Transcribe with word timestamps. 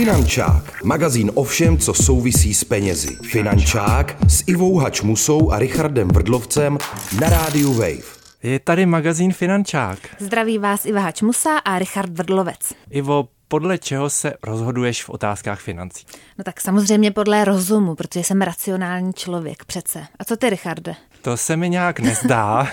Finančák, 0.00 0.84
magazín 0.84 1.30
o 1.34 1.44
všem, 1.44 1.78
co 1.78 1.94
souvisí 1.94 2.54
s 2.54 2.64
penězi. 2.64 3.16
Finančák 3.22 4.16
s 4.28 4.44
Ivou 4.46 4.78
Hačmusou 4.78 5.52
a 5.52 5.58
Richardem 5.58 6.08
Vrdlovcem 6.08 6.78
na 7.20 7.28
rádiu 7.28 7.72
Wave. 7.72 8.02
Je 8.42 8.58
tady 8.58 8.86
magazín 8.86 9.32
Finančák. 9.32 9.98
Zdraví 10.18 10.58
vás 10.58 10.84
Iva 10.84 11.00
Hačmusa 11.00 11.58
a 11.58 11.78
Richard 11.78 12.12
Vrdlovec. 12.12 12.72
Ivo, 12.90 13.28
podle 13.48 13.78
čeho 13.78 14.10
se 14.10 14.32
rozhoduješ 14.42 15.04
v 15.04 15.10
otázkách 15.10 15.60
financí? 15.60 16.04
No 16.38 16.44
tak 16.44 16.60
samozřejmě 16.60 17.10
podle 17.10 17.44
rozumu, 17.44 17.94
protože 17.94 18.24
jsem 18.24 18.42
racionální 18.42 19.12
člověk 19.12 19.64
přece. 19.64 20.06
A 20.18 20.24
co 20.24 20.36
ty, 20.36 20.50
Richarde? 20.50 20.94
To 21.22 21.36
se 21.36 21.56
mi 21.56 21.70
nějak 21.70 22.00
nezdá. 22.00 22.68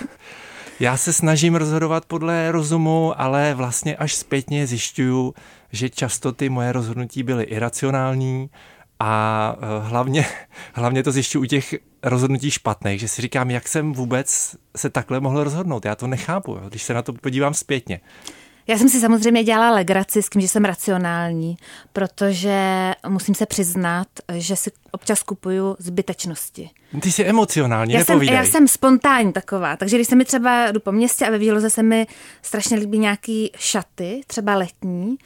Já 0.80 0.96
se 0.96 1.12
snažím 1.12 1.54
rozhodovat 1.54 2.04
podle 2.04 2.52
rozumu, 2.52 3.20
ale 3.20 3.54
vlastně 3.54 3.96
až 3.96 4.14
zpětně 4.14 4.66
zjišťuju, 4.66 5.34
že 5.72 5.90
často 5.90 6.32
ty 6.32 6.48
moje 6.48 6.72
rozhodnutí 6.72 7.22
byly 7.22 7.44
iracionální 7.44 8.50
a 9.00 9.54
eh, 9.56 9.88
hlavně, 9.88 10.26
hlavně 10.72 11.02
to 11.02 11.12
zjišťuju 11.12 11.42
u 11.42 11.46
těch 11.46 11.74
rozhodnutí 12.02 12.50
špatných, 12.50 13.00
že 13.00 13.08
si 13.08 13.22
říkám, 13.22 13.50
jak 13.50 13.68
jsem 13.68 13.92
vůbec 13.92 14.56
se 14.76 14.90
takhle 14.90 15.20
mohl 15.20 15.44
rozhodnout. 15.44 15.84
Já 15.84 15.94
to 15.94 16.06
nechápu, 16.06 16.58
když 16.68 16.82
se 16.82 16.94
na 16.94 17.02
to 17.02 17.12
podívám 17.12 17.54
zpětně. 17.54 18.00
Já 18.68 18.78
jsem 18.78 18.88
si 18.88 19.00
samozřejmě 19.00 19.44
dělala 19.44 19.74
legraci 19.74 20.22
s 20.22 20.28
tím, 20.28 20.40
že 20.40 20.48
jsem 20.48 20.64
racionální, 20.64 21.56
protože 21.92 22.92
musím 23.08 23.34
se 23.34 23.46
přiznat, 23.46 24.08
že 24.32 24.56
si 24.56 24.70
občas 24.90 25.22
kupuju 25.22 25.76
zbytečnosti. 25.78 26.70
Ty 27.00 27.12
jsi 27.12 27.24
emocionální, 27.24 27.94
já 27.94 28.04
jsem, 28.04 28.22
já 28.22 28.44
jsem 28.44 28.68
spontánní 28.68 29.32
taková, 29.32 29.76
takže 29.76 29.96
když 29.96 30.08
se 30.08 30.16
mi 30.16 30.24
třeba 30.24 30.70
jdu 30.70 30.80
po 30.80 30.92
městě 30.92 31.26
a 31.26 31.30
ve 31.30 31.38
výloze 31.38 31.70
se 31.70 31.82
mi 31.82 32.06
strašně 32.42 32.76
líbí 32.76 32.98
nějaký 32.98 33.50
šaty, 33.58 34.20
třeba 34.26 34.54
letní, 34.54 35.16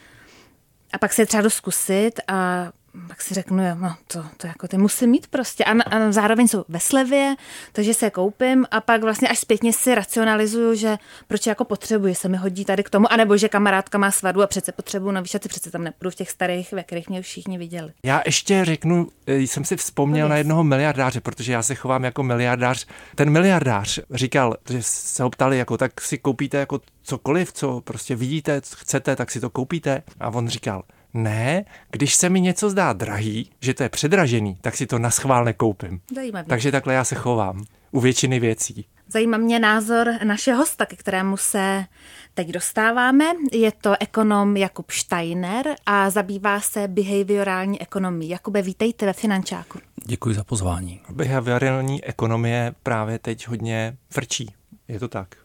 a 0.92 0.98
pak 0.98 1.12
se 1.12 1.26
třeba 1.26 1.50
zkusit 1.50 2.20
a 2.28 2.68
pak 3.08 3.22
si 3.22 3.34
řeknu, 3.34 3.62
no 3.74 3.96
to, 4.06 4.24
to 4.36 4.46
jako 4.46 4.68
ty 4.68 4.78
musím 4.78 5.10
mít 5.10 5.26
prostě. 5.26 5.64
A, 5.64 5.82
a 5.82 6.12
zároveň 6.12 6.48
jsou 6.48 6.64
ve 6.68 6.80
slevě, 6.80 7.34
takže 7.72 7.94
se 7.94 8.06
je 8.06 8.10
koupím 8.10 8.66
a 8.70 8.80
pak 8.80 9.02
vlastně 9.02 9.28
až 9.28 9.38
zpětně 9.38 9.72
si 9.72 9.94
racionalizuju, 9.94 10.74
že 10.74 10.98
proč 11.28 11.46
jako 11.46 11.64
potřebuji, 11.64 12.14
se 12.14 12.28
mi 12.28 12.36
hodí 12.36 12.64
tady 12.64 12.82
k 12.82 12.90
tomu, 12.90 13.12
anebo 13.12 13.36
že 13.36 13.48
kamarádka 13.48 13.98
má 13.98 14.10
svatbu 14.10 14.42
a 14.42 14.46
přece 14.46 14.72
potřebuji 14.72 15.10
nový 15.10 15.28
šaty, 15.28 15.48
přece 15.48 15.70
tam 15.70 15.84
nepůjdu 15.84 16.10
v 16.10 16.14
těch 16.14 16.30
starých, 16.30 16.72
ve 16.72 16.82
kterých 16.82 17.08
mě 17.08 17.22
všichni 17.22 17.58
viděli. 17.58 17.92
Já 18.02 18.22
ještě 18.26 18.64
řeknu, 18.64 19.08
eh, 19.26 19.38
jsem 19.38 19.64
si 19.64 19.76
vzpomněl 19.76 20.28
na 20.28 20.36
jednoho 20.36 20.64
miliardáře, 20.64 21.20
protože 21.20 21.52
já 21.52 21.62
se 21.62 21.74
chovám 21.74 22.04
jako 22.04 22.22
miliardář. 22.22 22.86
Ten 23.14 23.30
miliardář 23.30 23.98
říkal, 24.10 24.56
že 24.70 24.78
se 24.82 25.22
ho 25.22 25.30
ptali, 25.30 25.58
jako 25.58 25.78
tak 25.78 26.00
si 26.00 26.18
koupíte 26.18 26.58
jako 26.58 26.80
cokoliv, 27.02 27.52
co 27.52 27.80
prostě 27.80 28.16
vidíte, 28.16 28.60
co 28.60 28.76
chcete, 28.76 29.16
tak 29.16 29.30
si 29.30 29.40
to 29.40 29.50
koupíte. 29.50 30.02
A 30.20 30.28
on 30.28 30.48
říkal, 30.48 30.82
ne, 31.14 31.64
když 31.90 32.14
se 32.14 32.28
mi 32.28 32.40
něco 32.40 32.70
zdá 32.70 32.92
drahý, 32.92 33.50
že 33.60 33.74
to 33.74 33.82
je 33.82 33.88
předražený, 33.88 34.56
tak 34.60 34.76
si 34.76 34.86
to 34.86 34.98
na 34.98 35.10
schvál 35.10 35.44
nekoupím. 35.44 36.00
Zajímavý. 36.14 36.48
Takže 36.48 36.72
takhle 36.72 36.94
já 36.94 37.04
se 37.04 37.14
chovám 37.14 37.64
u 37.90 38.00
většiny 38.00 38.40
věcí. 38.40 38.86
Zajímá 39.08 39.38
mě 39.38 39.58
názor 39.58 40.08
našeho 40.24 40.58
hosta, 40.58 40.86
ke 40.86 40.96
kterému 40.96 41.36
se 41.36 41.84
teď 42.34 42.48
dostáváme. 42.48 43.24
Je 43.52 43.72
to 43.72 43.94
ekonom 44.00 44.56
Jakub 44.56 44.90
Steiner 44.90 45.66
a 45.86 46.10
zabývá 46.10 46.60
se 46.60 46.88
behaviorální 46.88 47.82
ekonomií. 47.82 48.28
Jakube, 48.28 48.62
vítejte 48.62 49.06
ve 49.06 49.12
Finančáku. 49.12 49.78
Děkuji 50.04 50.34
za 50.34 50.44
pozvání. 50.44 51.00
Behaviorální 51.10 52.04
ekonomie 52.04 52.74
právě 52.82 53.18
teď 53.18 53.48
hodně 53.48 53.96
frčí. 54.10 54.54
Je 54.88 54.98
to 54.98 55.08
tak? 55.08 55.41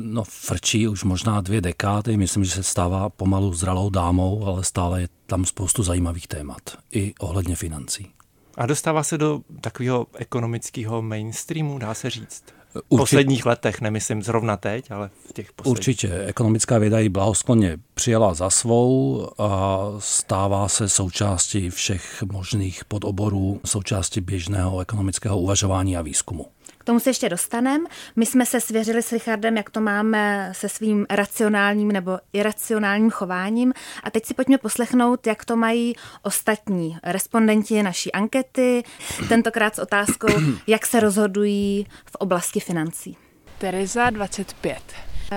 No, 0.00 0.24
frčí 0.24 0.88
už 0.88 1.04
možná 1.04 1.40
dvě 1.40 1.60
dekády, 1.60 2.16
myslím, 2.16 2.44
že 2.44 2.50
se 2.50 2.62
stává 2.62 3.08
pomalu 3.08 3.54
zralou 3.54 3.90
dámou, 3.90 4.46
ale 4.46 4.64
stále 4.64 5.00
je 5.00 5.08
tam 5.26 5.44
spoustu 5.44 5.82
zajímavých 5.82 6.28
témat, 6.28 6.60
i 6.92 7.14
ohledně 7.20 7.56
financí. 7.56 8.10
A 8.56 8.66
dostává 8.66 9.02
se 9.02 9.18
do 9.18 9.40
takového 9.60 10.06
ekonomického 10.14 11.02
mainstreamu, 11.02 11.78
dá 11.78 11.94
se 11.94 12.10
říct? 12.10 12.44
V 12.74 12.96
posledních 12.96 13.46
letech, 13.46 13.80
nemyslím 13.80 14.22
zrovna 14.22 14.56
teď, 14.56 14.90
ale 14.90 15.10
v 15.28 15.32
těch 15.32 15.52
posledních. 15.52 15.78
Určitě. 15.78 16.24
Ekonomická 16.26 16.78
věda 16.78 16.98
ji 16.98 17.08
blahoskloně 17.08 17.78
přijala 17.94 18.34
za 18.34 18.50
svou 18.50 19.28
a 19.38 19.78
stává 19.98 20.68
se 20.68 20.88
součástí 20.88 21.70
všech 21.70 22.22
možných 22.32 22.84
podoborů, 22.84 23.60
součástí 23.64 24.20
běžného 24.20 24.80
ekonomického 24.80 25.38
uvažování 25.38 25.96
a 25.96 26.02
výzkumu. 26.02 26.46
K 26.80 26.84
tomu 26.84 27.00
se 27.00 27.10
ještě 27.10 27.28
dostaneme. 27.28 27.84
My 28.16 28.26
jsme 28.26 28.46
se 28.46 28.60
svěřili 28.60 29.02
s 29.02 29.12
Richardem, 29.12 29.56
jak 29.56 29.70
to 29.70 29.80
máme 29.80 30.52
se 30.54 30.68
svým 30.68 31.06
racionálním 31.10 31.92
nebo 31.92 32.18
iracionálním 32.32 33.10
chováním. 33.10 33.72
A 34.02 34.10
teď 34.10 34.26
si 34.26 34.34
pojďme 34.34 34.58
poslechnout, 34.58 35.26
jak 35.26 35.44
to 35.44 35.56
mají 35.56 35.94
ostatní 36.22 36.98
respondenti 37.02 37.82
naší 37.82 38.12
ankety. 38.12 38.82
Tentokrát 39.28 39.74
s 39.74 39.78
otázkou, 39.78 40.28
jak 40.66 40.86
se 40.86 41.00
rozhodují 41.00 41.86
v 42.04 42.14
oblasti 42.14 42.60
financí. 42.60 43.16
Tereza 43.58 44.10
25. 44.10 44.78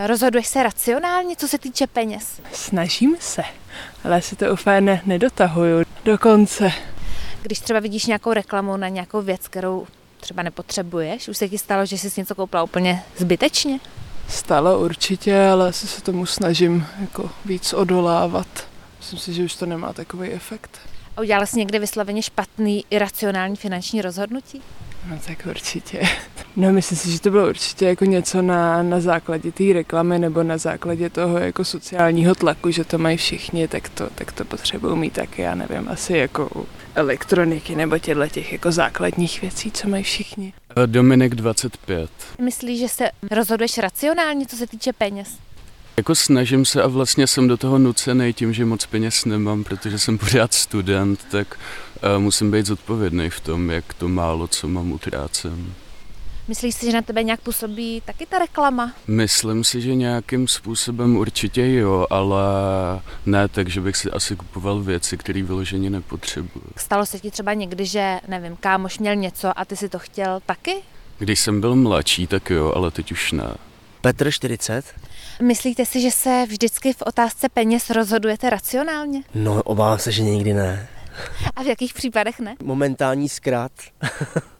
Rozhoduješ 0.05 0.47
se 0.47 0.63
racionálně, 0.63 1.35
co 1.35 1.47
se 1.47 1.57
týče 1.57 1.87
peněz? 1.87 2.41
Snažím 2.53 3.15
se, 3.19 3.43
ale 4.03 4.21
si 4.21 4.35
to 4.35 4.53
úplně 4.53 4.81
ne, 4.81 5.01
nedotahuju 5.05 5.83
do 6.05 6.17
konce. 6.17 6.71
Když 7.41 7.59
třeba 7.59 7.79
vidíš 7.79 8.05
nějakou 8.05 8.33
reklamu 8.33 8.77
na 8.77 8.87
nějakou 8.87 9.21
věc, 9.21 9.47
kterou 9.47 9.87
třeba 10.23 10.43
nepotřebuješ? 10.43 11.27
Už 11.27 11.37
se 11.37 11.49
ti 11.49 11.57
stalo, 11.57 11.85
že 11.85 11.97
jsi 11.97 12.21
něco 12.21 12.35
koupila 12.35 12.63
úplně 12.63 13.03
zbytečně? 13.17 13.79
Stalo 14.27 14.79
určitě, 14.79 15.45
ale 15.45 15.69
asi 15.69 15.87
se 15.87 16.01
tomu 16.01 16.25
snažím 16.25 16.85
jako 17.01 17.29
víc 17.45 17.73
odolávat. 17.73 18.47
Myslím 18.97 19.19
si, 19.19 19.33
že 19.33 19.43
už 19.43 19.55
to 19.55 19.65
nemá 19.65 19.93
takový 19.93 20.29
efekt. 20.29 20.79
A 21.17 21.21
udělala 21.21 21.45
jsi 21.45 21.59
někdy 21.59 21.79
vysloveně 21.79 22.21
špatný, 22.21 22.85
iracionální 22.89 23.55
finanční 23.55 24.01
rozhodnutí? 24.01 24.61
No 25.09 25.19
tak 25.27 25.37
určitě. 25.49 26.01
No 26.55 26.73
myslím 26.73 26.97
si, 26.97 27.11
že 27.11 27.21
to 27.21 27.31
bylo 27.31 27.49
určitě 27.49 27.85
jako 27.85 28.05
něco 28.05 28.41
na, 28.41 28.83
na 28.83 28.99
základě 28.99 29.51
té 29.51 29.63
reklamy 29.73 30.19
nebo 30.19 30.43
na 30.43 30.57
základě 30.57 31.09
toho 31.09 31.37
jako 31.37 31.65
sociálního 31.65 32.35
tlaku, 32.35 32.71
že 32.71 32.83
to 32.83 32.97
mají 32.97 33.17
všichni, 33.17 33.67
tak 33.67 33.89
to, 33.89 34.09
tak 34.15 34.31
to 34.31 34.45
potřebují 34.45 34.97
mít 34.97 35.13
taky, 35.13 35.41
já 35.41 35.55
nevím, 35.55 35.89
asi 35.89 36.17
jako 36.17 36.49
u 36.55 36.65
elektroniky 36.95 37.75
nebo 37.75 37.97
těchto 37.97 38.27
těch 38.27 38.51
jako 38.51 38.71
základních 38.71 39.41
věcí, 39.41 39.71
co 39.71 39.89
mají 39.89 40.03
všichni. 40.03 40.53
Dominik 40.85 41.35
25. 41.35 42.09
Myslíš, 42.41 42.79
že 42.79 42.87
se 42.87 43.09
rozhoduješ 43.31 43.77
racionálně, 43.77 44.45
co 44.45 44.55
se 44.55 44.67
týče 44.67 44.93
peněz? 44.93 45.37
Jako 45.97 46.15
snažím 46.15 46.65
se 46.65 46.83
a 46.83 46.87
vlastně 46.87 47.27
jsem 47.27 47.47
do 47.47 47.57
toho 47.57 47.79
nucený 47.79 48.33
tím, 48.33 48.53
že 48.53 48.65
moc 48.65 48.85
peněz 48.85 49.25
nemám, 49.25 49.63
protože 49.63 49.99
jsem 49.99 50.17
pořád 50.17 50.53
student, 50.53 51.25
tak 51.31 51.59
uh, 52.15 52.21
musím 52.21 52.51
být 52.51 52.65
zodpovědný 52.65 53.29
v 53.29 53.39
tom, 53.39 53.69
jak 53.71 53.93
to 53.93 54.07
málo, 54.07 54.47
co 54.47 54.67
mám, 54.67 54.91
utrácem. 54.91 55.73
Myslíš 56.47 56.75
si, 56.75 56.85
že 56.85 56.91
na 56.91 57.01
tebe 57.01 57.23
nějak 57.23 57.41
působí 57.41 58.01
taky 58.05 58.25
ta 58.25 58.39
reklama? 58.39 58.93
Myslím 59.07 59.63
si, 59.63 59.81
že 59.81 59.95
nějakým 59.95 60.47
způsobem 60.47 61.15
určitě 61.15 61.73
jo, 61.73 62.07
ale 62.09 62.43
ne 63.25 63.47
tak, 63.47 63.67
že 63.67 63.81
bych 63.81 63.97
si 63.97 64.11
asi 64.11 64.35
kupoval 64.35 64.81
věci, 64.81 65.17
které 65.17 65.43
vyloženě 65.43 65.89
nepotřebuju. 65.89 66.65
Stalo 66.77 67.05
se 67.05 67.19
ti 67.19 67.31
třeba 67.31 67.53
někdy, 67.53 67.85
že, 67.85 68.19
nevím, 68.27 68.55
kámoš 68.55 68.99
měl 68.99 69.15
něco 69.15 69.59
a 69.59 69.65
ty 69.65 69.75
si 69.75 69.89
to 69.89 69.99
chtěl 69.99 70.39
taky? 70.45 70.75
Když 71.19 71.39
jsem 71.39 71.61
byl 71.61 71.75
mladší, 71.75 72.27
tak 72.27 72.49
jo, 72.49 72.73
ale 72.75 72.91
teď 72.91 73.11
už 73.11 73.31
ne. 73.31 73.53
Petr 74.01 74.31
40. 74.31 74.85
Myslíte 75.41 75.85
si, 75.85 76.01
že 76.01 76.11
se 76.11 76.45
vždycky 76.47 76.93
v 76.93 77.01
otázce 77.01 77.49
peněz 77.49 77.89
rozhodujete 77.89 78.49
racionálně? 78.49 79.21
No, 79.35 79.63
obávám 79.63 79.99
se, 79.99 80.11
že 80.11 80.23
nikdy 80.23 80.53
ne. 80.53 80.87
A 81.55 81.63
v 81.63 81.65
jakých 81.65 81.93
případech 81.93 82.39
ne? 82.39 82.55
Momentální 82.63 83.29
zkrát. 83.29 83.71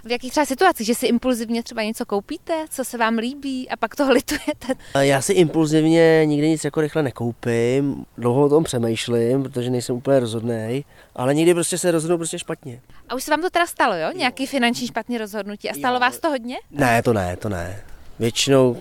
v 0.03 0.11
jakých 0.11 0.31
třeba 0.31 0.45
situacích, 0.45 0.87
že 0.87 0.95
si 0.95 1.05
impulzivně 1.05 1.63
třeba 1.63 1.83
něco 1.83 2.05
koupíte, 2.05 2.65
co 2.69 2.85
se 2.85 2.97
vám 2.97 3.17
líbí 3.17 3.69
a 3.69 3.77
pak 3.77 3.95
toho 3.95 4.11
litujete? 4.11 4.73
Já 4.99 5.21
si 5.21 5.33
impulzivně 5.33 6.21
nikdy 6.25 6.49
nic 6.49 6.63
jako 6.63 6.81
rychle 6.81 7.03
nekoupím, 7.03 8.05
dlouho 8.17 8.45
o 8.45 8.49
tom 8.49 8.63
přemýšlím, 8.63 9.43
protože 9.43 9.69
nejsem 9.69 9.95
úplně 9.95 10.19
rozhodný, 10.19 10.85
ale 11.15 11.33
někdy 11.33 11.53
prostě 11.53 11.77
se 11.77 11.91
rozhodnu 11.91 12.17
prostě 12.17 12.39
špatně. 12.39 12.81
A 13.09 13.15
už 13.15 13.23
se 13.23 13.31
vám 13.31 13.41
to 13.41 13.49
teda 13.49 13.67
stalo, 13.67 13.95
jo? 13.95 14.11
Nějaký 14.15 14.47
finanční 14.47 14.87
špatný 14.87 15.17
rozhodnutí. 15.17 15.69
A 15.69 15.73
stalo 15.73 15.95
jo. 15.95 15.99
vás 15.99 16.19
to 16.19 16.29
hodně? 16.29 16.55
Ne, 16.71 17.03
to 17.03 17.13
ne, 17.13 17.37
to 17.37 17.49
ne. 17.49 17.81
Většinou 18.19 18.77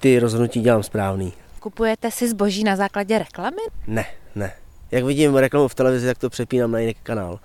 ty 0.00 0.18
rozhodnutí 0.18 0.60
dělám 0.60 0.82
správný. 0.82 1.32
Kupujete 1.60 2.10
si 2.10 2.28
zboží 2.28 2.64
na 2.64 2.76
základě 2.76 3.18
reklamy? 3.18 3.62
Ne, 3.86 4.04
ne. 4.34 4.52
Jak 4.90 5.04
vidím 5.04 5.36
reklamu 5.36 5.68
v 5.68 5.74
televizi, 5.74 6.06
tak 6.06 6.18
to 6.18 6.30
přepínám 6.30 6.70
na 6.70 6.78
jiný 6.78 6.94
kanál. 7.02 7.38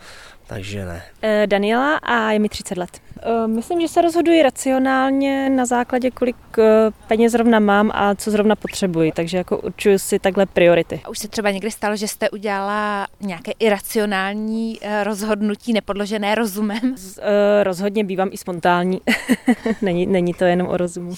Takže 0.51 0.85
ne. 0.85 1.01
Daniela 1.45 1.97
a 1.97 2.31
je 2.31 2.39
mi 2.39 2.49
30 2.49 2.77
let. 2.77 3.01
Myslím, 3.47 3.81
že 3.81 3.87
se 3.87 4.01
rozhoduji 4.01 4.43
racionálně 4.43 5.49
na 5.49 5.65
základě, 5.65 6.11
kolik 6.11 6.35
eh, 6.57 6.63
peněz 7.07 7.31
zrovna 7.31 7.59
mám 7.59 7.91
a 7.93 8.15
co 8.15 8.31
zrovna 8.31 8.55
potřebuji, 8.55 9.11
takže 9.11 9.37
jako 9.37 9.57
určuju 9.57 9.99
si 9.99 10.19
takhle 10.19 10.45
priority. 10.45 11.01
A 11.03 11.09
už 11.09 11.19
se 11.19 11.27
třeba 11.27 11.51
někdy 11.51 11.71
stalo, 11.71 11.95
že 11.95 12.07
jste 12.07 12.29
udělala 12.29 13.07
nějaké 13.19 13.51
iracionální 13.59 14.79
eh, 14.81 15.03
rozhodnutí 15.03 15.73
nepodložené 15.73 16.35
rozumem? 16.35 16.95
Eh, 17.19 17.63
rozhodně 17.63 18.03
bývám 18.03 18.29
i 18.31 18.37
spontánní. 18.37 19.01
není, 19.81 20.05
není 20.05 20.33
to 20.33 20.43
jenom 20.45 20.67
o 20.67 20.77
rozumu. 20.77 21.15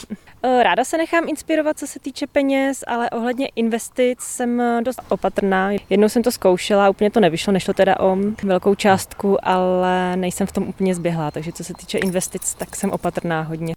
Ráda 0.61 0.83
se 0.83 0.97
nechám 0.97 1.29
inspirovat, 1.29 1.79
co 1.79 1.87
se 1.87 1.99
týče 1.99 2.27
peněz, 2.27 2.83
ale 2.87 3.09
ohledně 3.09 3.47
investic 3.55 4.19
jsem 4.19 4.61
dost 4.83 5.01
opatrná. 5.09 5.71
Jednou 5.89 6.09
jsem 6.09 6.23
to 6.23 6.31
zkoušela, 6.31 6.89
úplně 6.89 7.11
to 7.11 7.19
nevyšlo, 7.19 7.53
nešlo 7.53 7.73
teda 7.73 7.99
o 7.99 8.17
velkou 8.43 8.75
částku, 8.75 9.22
ale 9.41 10.15
nejsem 10.15 10.47
v 10.47 10.51
tom 10.51 10.67
úplně 10.67 10.95
zběhlá, 10.95 11.31
takže 11.31 11.51
co 11.51 11.63
se 11.63 11.73
týče 11.73 11.97
investic, 11.97 12.53
tak 12.53 12.75
jsem 12.75 12.91
opatrná 12.91 13.41
hodně. 13.41 13.75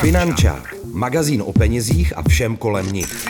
Finančák. 0.00 0.74
Magazín 0.84 1.42
o 1.42 1.52
penězích 1.52 2.18
a 2.18 2.22
všem 2.28 2.56
kolem 2.56 2.92
nich. 2.92 3.28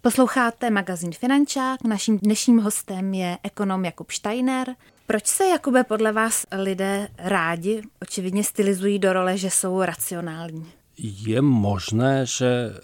Posloucháte 0.00 0.70
magazín 0.70 1.12
Finančák. 1.12 1.84
Naším 1.84 2.18
dnešním 2.18 2.58
hostem 2.58 3.14
je 3.14 3.38
ekonom 3.42 3.84
Jakub 3.84 4.10
Steiner. 4.10 4.66
Proč 5.06 5.26
se, 5.26 5.44
Jakube, 5.44 5.84
podle 5.84 6.12
vás 6.12 6.46
lidé 6.58 7.08
rádi 7.18 7.82
očividně 8.02 8.44
stylizují 8.44 8.98
do 8.98 9.12
role, 9.12 9.38
že 9.38 9.50
jsou 9.50 9.82
racionální? 9.82 10.66
Je 10.98 11.42
možné, 11.42 12.26
že 12.26 12.74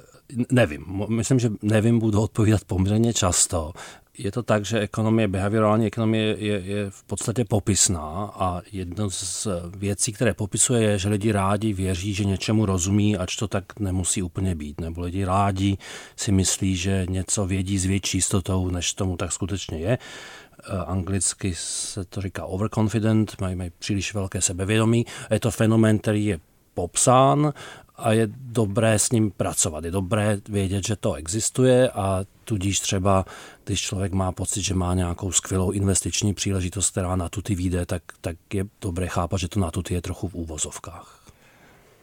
nevím, 0.53 0.85
myslím, 1.09 1.39
že 1.39 1.51
nevím, 1.63 1.99
budu 1.99 2.21
odpovídat 2.21 2.65
poměrně 2.65 3.13
často. 3.13 3.73
Je 4.23 4.33
to 4.33 4.43
tak, 4.43 4.65
že 4.65 4.81
ekonomie, 4.81 5.29
behaviorální 5.29 5.87
ekonomie 5.87 6.37
je, 6.39 6.61
je 6.65 6.91
v 6.91 7.05
podstatě 7.05 7.45
popisná 7.45 8.33
a 8.35 8.63
jedno 8.73 9.11
z 9.11 9.49
věcí, 9.77 10.13
které 10.13 10.35
popisuje, 10.35 10.83
je, 10.83 10.99
že 10.99 11.09
lidi 11.09 11.33
rádi 11.33 11.73
věří, 11.73 12.15
že 12.15 12.25
něčemu 12.25 12.67
rozumí, 12.67 13.17
ač 13.17 13.37
to 13.37 13.49
tak 13.49 13.81
nemusí 13.81 14.23
úplně 14.23 14.55
být. 14.55 14.81
Nebo 14.81 15.01
lidi 15.01 15.25
rádi 15.25 15.79
si 16.17 16.33
myslí, 16.33 16.77
že 16.77 17.07
něco 17.09 17.47
vědí 17.47 17.79
s 17.79 17.85
větší 17.85 18.19
jistotou, 18.19 18.71
než 18.71 18.95
tomu 18.95 19.17
tak 19.17 19.33
skutečně 19.33 19.79
je. 19.79 19.99
Eh, 19.99 20.79
anglicky 20.87 21.55
se 21.57 22.05
to 22.05 22.21
říká 22.21 22.45
overconfident, 22.45 23.41
mají, 23.41 23.55
mají 23.55 23.71
příliš 23.79 24.15
velké 24.15 24.41
sebevědomí. 24.41 25.07
Je 25.31 25.41
to 25.41 25.51
fenomén, 25.51 25.99
který 25.99 26.25
je 26.25 26.41
popsán 26.75 27.53
a 28.01 28.13
je 28.13 28.29
dobré 28.35 28.99
s 28.99 29.11
ním 29.13 29.31
pracovat. 29.31 29.85
Je 29.85 29.91
dobré 29.91 30.39
vědět, 30.49 30.87
že 30.87 30.97
to 30.97 31.15
existuje 31.15 31.91
a 31.91 32.25
tudíž 32.45 32.81
třeba, 32.81 33.25
když 33.65 33.81
člověk 33.81 34.13
má 34.13 34.33
pocit, 34.33 34.63
že 34.63 34.75
má 34.75 34.95
nějakou 34.95 35.33
skvělou 35.33 35.71
investiční 35.71 36.35
příležitost, 36.35 36.91
která 36.91 37.17
na 37.17 37.29
tuty 37.29 37.55
vyjde, 37.55 37.87
tak, 37.87 38.03
tak 38.21 38.37
je 38.55 38.65
dobré 38.81 39.09
chápat, 39.09 39.41
že 39.41 39.49
to 39.49 39.61
na 39.61 39.71
tuty 39.71 39.95
je 39.95 40.03
trochu 40.03 40.29
v 40.29 40.35
úvozovkách. 40.35 41.21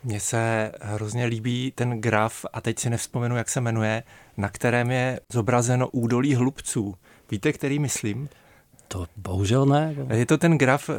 Mně 0.03 0.19
se 0.19 0.71
hrozně 0.81 1.25
líbí 1.25 1.71
ten 1.75 2.01
graf, 2.01 2.45
a 2.53 2.61
teď 2.61 2.79
si 2.79 2.89
nevzpomenu, 2.89 3.37
jak 3.37 3.49
se 3.49 3.61
jmenuje, 3.61 4.03
na 4.37 4.49
kterém 4.49 4.91
je 4.91 5.19
zobrazeno 5.33 5.89
údolí 5.89 6.35
hlubců. 6.35 6.95
Víte, 7.31 7.53
který 7.53 7.79
myslím? 7.79 8.29
To 8.87 9.05
bohužel 9.17 9.65
ne. 9.65 9.95
Je 10.13 10.25
to 10.25 10.37
ten 10.37 10.57
graf, 10.57 10.89
eh, 10.89 10.93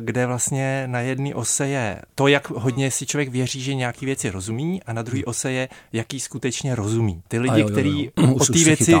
kde 0.00 0.26
vlastně 0.26 0.84
na 0.86 1.00
jedné 1.00 1.34
ose 1.34 1.68
je 1.68 2.02
to, 2.14 2.28
jak 2.28 2.50
hodně 2.50 2.90
si 2.90 3.06
člověk 3.06 3.28
věří, 3.28 3.62
že 3.62 3.74
nějaký 3.74 4.06
věci 4.06 4.30
rozumí, 4.30 4.82
a 4.82 4.92
na 4.92 5.02
druhé 5.02 5.18
hmm. 5.18 5.24
ose 5.26 5.52
je, 5.52 5.68
jaký 5.92 6.20
skutečně 6.20 6.74
rozumí. 6.74 7.22
Ty 7.28 7.38
lidi, 7.38 7.64
kteří 7.64 8.10
o 8.40 8.44
té 8.44 8.58
věci, 8.58 8.94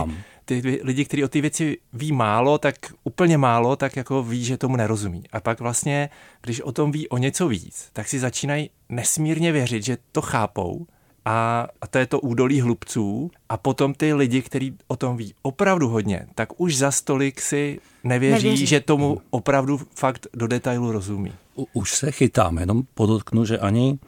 ty 0.44 0.80
lidi, 0.82 1.04
kteří 1.04 1.24
o 1.24 1.28
té 1.28 1.40
věci 1.40 1.78
ví 1.92 2.12
málo, 2.12 2.58
tak 2.58 2.74
úplně 3.04 3.38
málo, 3.38 3.76
tak 3.76 3.96
jako 3.96 4.22
ví, 4.22 4.44
že 4.44 4.56
tomu 4.56 4.76
nerozumí. 4.76 5.22
A 5.32 5.40
pak 5.40 5.60
vlastně, 5.60 6.10
když 6.42 6.60
o 6.60 6.72
tom 6.72 6.92
ví 6.92 7.08
o 7.08 7.18
něco 7.18 7.48
víc, 7.48 7.88
tak 7.92 8.08
si 8.08 8.18
začínají 8.18 8.70
nesmírně 8.88 9.52
věřit, 9.52 9.84
že 9.84 9.98
to 10.12 10.22
chápou 10.22 10.86
a, 11.24 11.68
a 11.80 11.86
to 11.86 11.98
je 11.98 12.06
to 12.06 12.20
údolí 12.20 12.60
hlubců 12.60 13.30
a 13.48 13.56
potom 13.56 13.94
ty 13.94 14.14
lidi, 14.14 14.42
kteří 14.42 14.76
o 14.86 14.96
tom 14.96 15.16
ví 15.16 15.34
opravdu 15.42 15.88
hodně, 15.88 16.26
tak 16.34 16.60
už 16.60 16.76
za 16.76 16.90
stolik 16.90 17.40
si 17.40 17.80
nevěří, 18.04 18.44
nevěří. 18.44 18.66
že 18.66 18.80
tomu 18.80 19.20
opravdu 19.30 19.80
fakt 19.94 20.26
do 20.34 20.46
detailu 20.46 20.92
rozumí. 20.92 21.32
U, 21.56 21.66
už 21.72 21.94
se 21.94 22.12
chytám, 22.12 22.58
jenom 22.58 22.82
podotknu, 22.94 23.44
že 23.44 23.58
ani 23.58 23.98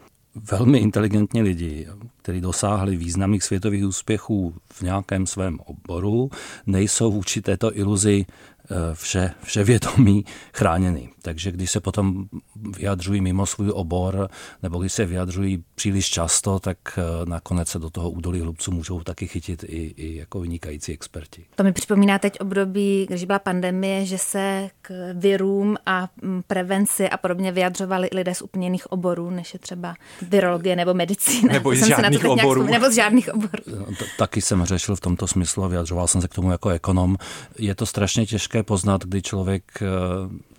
velmi 0.51 0.77
inteligentní 0.77 1.41
lidi, 1.41 1.87
kteří 2.21 2.41
dosáhli 2.41 2.97
významných 2.97 3.43
světových 3.43 3.87
úspěchů 3.87 4.53
v 4.73 4.81
nějakém 4.81 5.27
svém 5.27 5.59
oboru, 5.65 6.29
nejsou 6.65 7.11
vůči 7.11 7.41
této 7.41 7.77
iluzi 7.77 8.25
vše, 8.93 9.31
vše 9.43 9.63
vědomí 9.63 10.25
chráněný. 10.53 11.09
Takže 11.21 11.51
když 11.51 11.71
se 11.71 11.79
potom 11.79 12.25
vyjadřují 12.77 13.21
mimo 13.21 13.45
svůj 13.45 13.71
obor, 13.73 14.29
nebo 14.63 14.79
když 14.79 14.93
se 14.93 15.05
vyjadřují 15.05 15.63
příliš 15.75 16.09
často, 16.09 16.59
tak 16.59 16.77
eh, 16.97 17.01
nakonec 17.25 17.69
se 17.69 17.79
do 17.79 17.89
toho 17.89 18.09
údolí 18.09 18.41
hlubců 18.41 18.71
můžou 18.71 19.01
taky 19.01 19.27
chytit 19.27 19.63
i, 19.63 19.93
i 19.97 20.15
jako 20.15 20.39
vynikající 20.39 20.93
experti. 20.93 21.45
To 21.55 21.63
mi 21.63 21.73
připomíná 21.73 22.19
teď 22.19 22.39
období, 22.39 23.05
když 23.09 23.25
byla 23.25 23.39
pandemie, 23.39 24.05
že 24.05 24.17
se 24.17 24.69
k 24.81 25.13
virům 25.13 25.77
a 25.85 26.09
mm, 26.21 26.41
prevenci 26.47 27.09
a 27.09 27.17
podobně 27.17 27.51
vyjadřovali 27.51 28.09
lidé 28.13 28.35
z 28.35 28.41
úplně 28.41 28.67
jiných 28.67 28.91
oborů, 28.91 29.29
než 29.29 29.53
je 29.53 29.59
třeba 29.59 29.95
virologie 30.21 30.75
nebo 30.75 30.93
medicína. 30.93 31.53
Nebo 31.53 31.75
z 31.75 31.87
žádných 31.87 32.25
oborů. 32.25 32.63
nebo 32.63 32.89
z 32.89 32.95
žádných 32.95 33.33
oborů. 33.33 33.63
No, 33.67 33.85
taky 34.17 34.41
jsem 34.41 34.65
řešil 34.65 34.95
v 34.95 35.01
tomto 35.01 35.27
smyslu 35.27 35.63
a 35.63 35.67
vyjadřoval 35.67 36.07
jsem 36.07 36.21
se 36.21 36.27
k 36.27 36.33
tomu 36.33 36.51
jako 36.51 36.69
ekonom. 36.69 37.17
Je 37.59 37.75
to 37.75 37.85
strašně 37.85 38.25
těžké 38.25 38.56
těžké 38.57 38.63
poznat, 38.63 39.05
kdy 39.05 39.21
člověk 39.21 39.63
eh, 39.81 39.87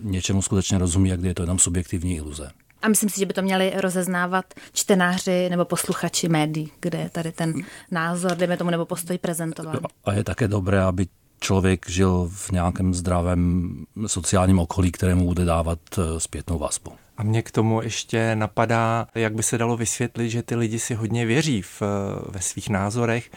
něčemu 0.00 0.42
skutečně 0.42 0.78
rozumí 0.78 1.12
a 1.12 1.16
kdy 1.16 1.28
je 1.28 1.34
to 1.34 1.42
jenom 1.42 1.58
subjektivní 1.58 2.16
iluze. 2.16 2.50
A 2.82 2.88
myslím 2.88 3.10
si, 3.10 3.18
že 3.18 3.26
by 3.26 3.34
to 3.34 3.42
měli 3.42 3.72
rozeznávat 3.76 4.44
čtenáři 4.72 5.48
nebo 5.50 5.64
posluchači 5.64 6.28
médií, 6.28 6.70
kde 6.80 6.98
je 6.98 7.10
tady 7.10 7.32
ten 7.32 7.54
názor, 7.90 8.36
dejme 8.36 8.56
tomu, 8.56 8.70
nebo 8.70 8.86
postoj 8.86 9.18
prezentován. 9.18 9.78
A 10.04 10.12
je 10.12 10.24
také 10.24 10.48
dobré, 10.48 10.82
aby 10.82 11.06
člověk 11.40 11.90
žil 11.90 12.30
v 12.32 12.50
nějakém 12.50 12.94
zdravém 12.94 13.74
sociálním 14.06 14.58
okolí, 14.58 14.92
kterému 14.92 15.26
bude 15.26 15.44
dávat 15.44 15.78
eh, 15.98 16.20
zpětnou 16.20 16.58
vazbu. 16.58 16.92
A 17.16 17.22
mě 17.22 17.42
k 17.42 17.50
tomu 17.50 17.82
ještě 17.82 18.36
napadá, 18.36 19.06
jak 19.14 19.34
by 19.34 19.42
se 19.42 19.58
dalo 19.58 19.76
vysvětlit, 19.76 20.30
že 20.30 20.42
ty 20.42 20.56
lidi 20.56 20.78
si 20.78 20.94
hodně 20.94 21.26
věří 21.26 21.62
v, 21.62 21.82
eh, 21.82 21.86
ve 22.30 22.40
svých 22.40 22.68
názorech, 22.68 23.30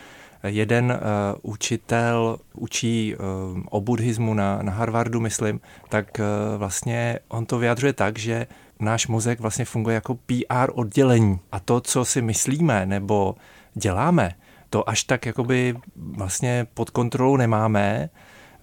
jeden 0.43 0.91
uh, 0.91 1.51
učitel 1.51 2.37
učí 2.53 3.15
uh, 3.15 3.23
o 3.69 3.81
buddhismu 3.81 4.33
na, 4.33 4.61
na 4.61 4.71
Harvardu, 4.71 5.19
myslím, 5.19 5.61
tak 5.89 6.19
uh, 6.19 6.57
vlastně 6.57 7.19
on 7.27 7.45
to 7.45 7.59
vyjadřuje 7.59 7.93
tak, 7.93 8.19
že 8.19 8.47
náš 8.79 9.07
mozek 9.07 9.39
vlastně 9.39 9.65
funguje 9.65 9.93
jako 9.93 10.15
PR 10.15 10.71
oddělení. 10.73 11.39
A 11.51 11.59
to, 11.59 11.81
co 11.81 12.05
si 12.05 12.21
myslíme 12.21 12.85
nebo 12.85 13.35
děláme, 13.73 14.31
to 14.69 14.89
až 14.89 15.03
tak 15.03 15.25
jakoby 15.25 15.75
vlastně 15.95 16.67
pod 16.73 16.89
kontrolou 16.89 17.37
nemáme, 17.37 18.09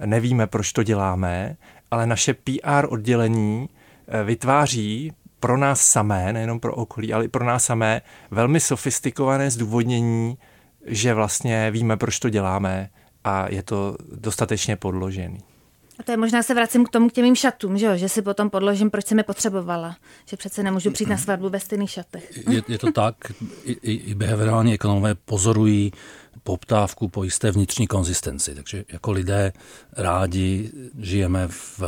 nevíme, 0.04 0.46
proč 0.46 0.72
to 0.72 0.82
děláme, 0.82 1.56
ale 1.90 2.06
naše 2.06 2.34
PR 2.34 2.86
oddělení 2.88 3.68
vytváří 4.24 5.12
pro 5.40 5.56
nás 5.56 5.80
samé, 5.80 6.32
nejenom 6.32 6.60
pro 6.60 6.74
okolí, 6.74 7.12
ale 7.12 7.24
i 7.24 7.28
pro 7.28 7.44
nás 7.44 7.64
samé, 7.64 8.02
velmi 8.30 8.60
sofistikované 8.60 9.50
zdůvodnění 9.50 10.38
že 10.86 11.14
vlastně 11.14 11.70
víme, 11.70 11.96
proč 11.96 12.18
to 12.18 12.30
děláme 12.30 12.90
a 13.24 13.48
je 13.48 13.62
to 13.62 13.96
dostatečně 14.12 14.76
podložený. 14.76 15.38
A 15.98 16.02
to 16.02 16.10
je 16.10 16.16
možná 16.16 16.42
se 16.42 16.54
vracím 16.54 16.84
k 16.86 16.88
tomu 16.88 17.08
k 17.08 17.12
těm 17.12 17.24
mým 17.24 17.34
šatům, 17.34 17.78
že, 17.78 17.86
jo? 17.86 17.96
že 17.96 18.08
si 18.08 18.22
potom 18.22 18.50
podložím, 18.50 18.90
proč 18.90 19.06
jsem 19.06 19.18
je 19.18 19.24
potřebovala. 19.24 19.96
Že 20.26 20.36
přece 20.36 20.62
nemůžu 20.62 20.90
přijít 20.90 21.08
na 21.08 21.16
svatbu 21.16 21.48
ve 21.48 21.60
stejných 21.60 21.90
šatech. 21.90 22.48
Je, 22.48 22.62
je 22.68 22.78
to 22.78 22.92
tak, 22.92 23.14
i, 23.64 23.92
i 23.92 24.14
behaviorální 24.14 24.74
ekonomové 24.74 25.14
pozorují 25.14 25.92
poptávku 26.42 27.08
po 27.08 27.24
jisté 27.24 27.50
vnitřní 27.50 27.86
konzistenci. 27.86 28.54
Takže 28.54 28.84
jako 28.92 29.12
lidé 29.12 29.52
rádi 29.92 30.70
žijeme 30.98 31.48
v 31.48 31.80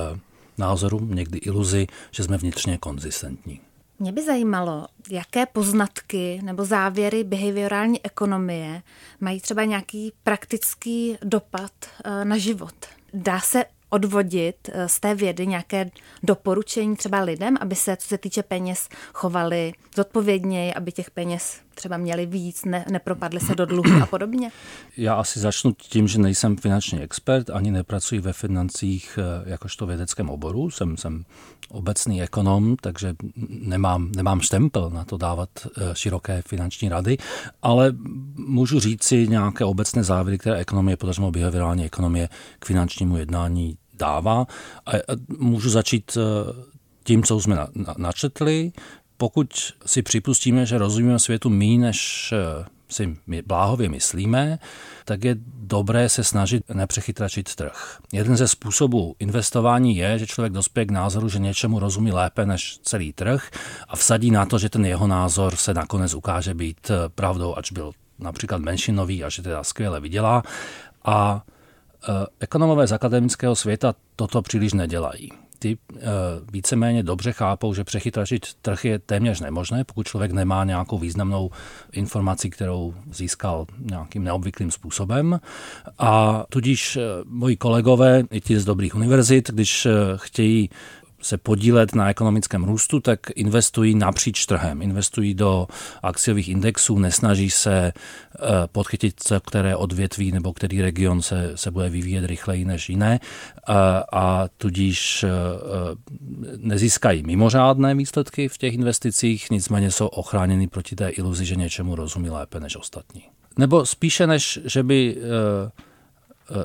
názoru, 0.59 1.07
někdy 1.07 1.39
iluzi, 1.39 1.87
že 2.11 2.25
jsme 2.25 2.37
vnitřně 2.37 2.79
konzistentní. 2.79 3.61
Mě 4.03 4.13
by 4.13 4.25
zajímalo, 4.25 4.87
jaké 5.11 5.47
poznatky 5.47 6.41
nebo 6.43 6.65
závěry 6.65 7.25
behaviorální 7.25 8.05
ekonomie 8.05 8.83
mají 9.21 9.41
třeba 9.41 9.65
nějaký 9.65 10.13
praktický 10.23 11.19
dopad 11.23 11.73
eh, 12.05 12.25
na 12.25 12.39
život. 12.39 12.75
Dá 13.15 13.41
se 13.41 13.65
odvodit 13.89 14.57
eh, 14.73 14.89
z 14.89 15.01
té 15.01 15.15
vědy 15.15 15.47
nějaké 15.47 15.91
doporučení 16.23 16.97
třeba 16.97 17.21
lidem, 17.21 17.57
aby 17.61 17.75
se, 17.75 17.97
co 17.97 18.09
se 18.09 18.19
týče 18.19 18.43
peněz, 18.43 18.89
chovali 19.15 19.73
zodpovědněji, 19.97 20.75
aby 20.75 20.93
těch 20.93 21.11
peněz 21.11 21.61
třeba 21.81 21.97
měli 21.97 22.27
víc, 22.27 22.65
ne, 22.65 22.85
nepropadli 22.91 23.41
se 23.41 23.55
do 23.55 23.67
dluhu 23.67 24.03
a 24.03 24.07
podobně? 24.07 24.51
Já 24.97 25.15
asi 25.15 25.41
začnu 25.41 25.73
tím, 25.73 26.09
že 26.09 26.19
nejsem 26.19 26.57
finanční 26.57 27.01
expert, 27.01 27.51
ani 27.51 27.71
nepracuji 27.71 28.21
ve 28.21 28.33
financích 28.33 29.19
eh, 29.19 29.51
jakožto 29.51 29.87
vědeckém 29.87 30.31
oboru. 30.31 30.71
Jsem, 30.71 30.97
jsem 30.97 31.25
obecný 31.69 32.23
ekonom, 32.23 32.77
takže 32.81 33.15
nemám, 33.49 34.13
nemám 34.17 34.41
štempel 34.41 34.91
na 34.91 35.05
to 35.05 35.17
dávat 35.17 35.49
eh, 35.65 35.95
široké 35.95 36.43
finanční 36.47 36.89
rady, 36.89 37.19
ale 37.63 37.93
můžu 38.37 38.81
říct 38.81 39.05
si 39.05 39.29
nějaké 39.29 39.65
obecné 39.65 40.05
závěry, 40.05 40.39
které 40.39 40.57
ekonomie, 40.57 40.97
podařilo 40.97 41.31
behaviorální 41.31 41.85
ekonomie 41.85 42.29
k 42.59 42.65
finančnímu 42.65 43.17
jednání 43.17 43.77
dává. 43.99 44.47
A 44.87 44.91
můžu 45.39 45.71
začít 45.71 46.17
eh, 46.17 46.21
tím, 47.05 47.23
co 47.23 47.41
jsme 47.41 47.57
načetli. 47.97 48.73
Pokud 49.21 49.75
si 49.87 50.03
připustíme, 50.03 50.67
že 50.67 50.79
rozumíme 50.79 51.19
světu 51.19 51.51
méně, 51.51 51.79
než 51.79 52.33
eh, 52.33 52.65
si 52.89 53.17
my 53.27 53.43
bláhově 53.43 53.89
myslíme, 53.89 54.59
tak 55.05 55.25
je 55.25 55.37
dobré 55.45 56.09
se 56.09 56.25
snažit 56.25 56.65
nepřechytračit 56.75 57.55
trh. 57.55 57.99
Jeden 58.13 58.37
ze 58.37 58.49
způsobů 58.49 59.17
investování 59.19 59.97
je, 59.97 60.19
že 60.19 60.27
člověk 60.27 60.53
dospěje 60.53 60.87
k 60.87 60.91
názoru, 60.91 61.29
že 61.29 61.39
něčemu 61.39 61.79
rozumí 61.79 62.13
lépe 62.13 62.47
než 62.47 62.79
celý 62.83 63.13
trh 63.13 63.51
a 63.89 63.97
vsadí 63.97 64.31
na 64.31 64.47
to, 64.47 64.59
že 64.59 64.69
ten 64.69 64.87
jeho 64.87 65.07
názor 65.07 65.57
se 65.57 65.75
nakonec 65.75 66.15
ukáže 66.15 66.55
být 66.55 66.91
eh, 66.91 67.09
pravdou, 67.09 67.55
ač 67.57 67.73
byl 67.73 67.93
například 68.19 68.61
menšinový 68.61 69.25
a 69.25 69.29
že 69.29 69.43
teda 69.43 69.65
skvěle 69.65 70.01
vydělá. 70.01 70.43
A 71.05 71.43
Ekonomové 72.41 72.87
z 72.87 72.93
akademického 72.93 73.57
světa 73.57 73.95
toto 74.17 74.43
příliš 74.43 74.73
nedělají 74.73 75.31
ty 75.63 75.79
víceméně 76.53 77.03
dobře 77.03 77.33
chápou, 77.33 77.75
že 77.75 77.85
přechytračit 77.85 78.47
trh 78.63 78.85
je 78.85 78.99
téměř 78.99 79.41
nemožné, 79.41 79.85
pokud 79.85 80.07
člověk 80.07 80.33
nemá 80.33 80.65
nějakou 80.65 80.99
významnou 80.99 81.51
informaci, 81.93 82.51
kterou 82.51 82.95
získal 83.13 83.67
nějakým 83.79 84.25
neobvyklým 84.25 84.71
způsobem. 84.71 85.41
A 85.99 86.45
tudíž 86.49 86.99
moji 87.25 87.57
kolegové, 87.57 88.23
i 88.31 88.41
ti 88.41 88.61
z 88.61 88.65
dobrých 88.65 88.95
univerzit, 88.95 89.51
když 89.51 89.87
chtějí 90.17 90.71
se 91.21 91.39
podílet 91.39 91.95
na 91.95 92.11
ekonomickém 92.11 92.65
růstu, 92.65 93.01
tak 93.01 93.21
investují 93.35 93.95
napříč 93.95 94.47
trhem. 94.47 94.83
Investují 94.83 95.35
do 95.35 95.67
akciových 96.03 96.49
indexů, 96.49 96.99
nesnaží 96.99 97.51
se 97.51 97.93
eh, 97.93 98.41
podchytit, 98.73 99.15
které 99.47 99.77
odvětví 99.77 100.33
nebo 100.33 100.53
který 100.53 100.83
region 100.83 101.23
se, 101.23 101.53
se 101.55 101.71
bude 101.71 101.89
vyvíjet 101.89 102.25
rychleji 102.25 102.65
než 102.65 102.89
jiné 102.89 103.21
a, 103.67 104.05
a 104.13 104.49
tudíž 104.49 105.25
eh, 105.25 105.29
nezískají 106.57 107.23
mimořádné 107.23 107.95
výsledky 107.95 108.49
v 108.49 108.59
těch 108.59 108.75
investicích, 108.75 109.51
nicméně 109.51 109.91
jsou 109.91 110.07
ochráněni 110.07 110.69
proti 110.69 110.97
té 110.97 111.09
iluzi, 111.09 111.45
že 111.45 111.57
něčemu 111.57 111.95
rozumí 111.95 112.31
lépe 112.31 112.61
než 112.61 112.77
ostatní. 112.77 113.23
Nebo 113.59 113.87
spíše 113.87 114.27
než, 114.27 114.59
že 114.65 114.83
by 114.83 115.17
Eh, 115.21 115.71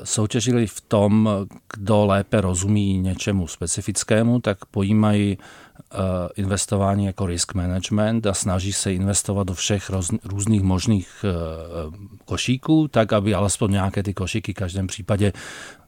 soutěžili 0.04 0.66
v 0.66 0.80
tom, 0.80 1.28
kdo 1.76 2.06
lépe 2.06 2.40
rozumí 2.40 2.98
něčemu 2.98 3.46
specifickému, 3.46 4.40
tak 4.40 4.64
pojímají 4.64 5.38
eh, 5.38 5.96
investování 6.36 7.04
jako 7.06 7.26
risk 7.26 7.54
management 7.54 8.26
a 8.26 8.34
snaží 8.34 8.72
se 8.72 8.92
investovat 8.92 9.46
do 9.46 9.54
všech 9.54 9.90
různých 10.24 10.62
možných 10.62 11.24
eh, 11.24 11.32
košíků, 12.24 12.88
tak 12.88 13.12
aby 13.12 13.34
alespoň 13.34 13.70
nějaké 13.70 14.02
ty 14.02 14.14
košíky 14.14 14.52
v 14.52 14.56
každém 14.56 14.86
případě 14.86 15.32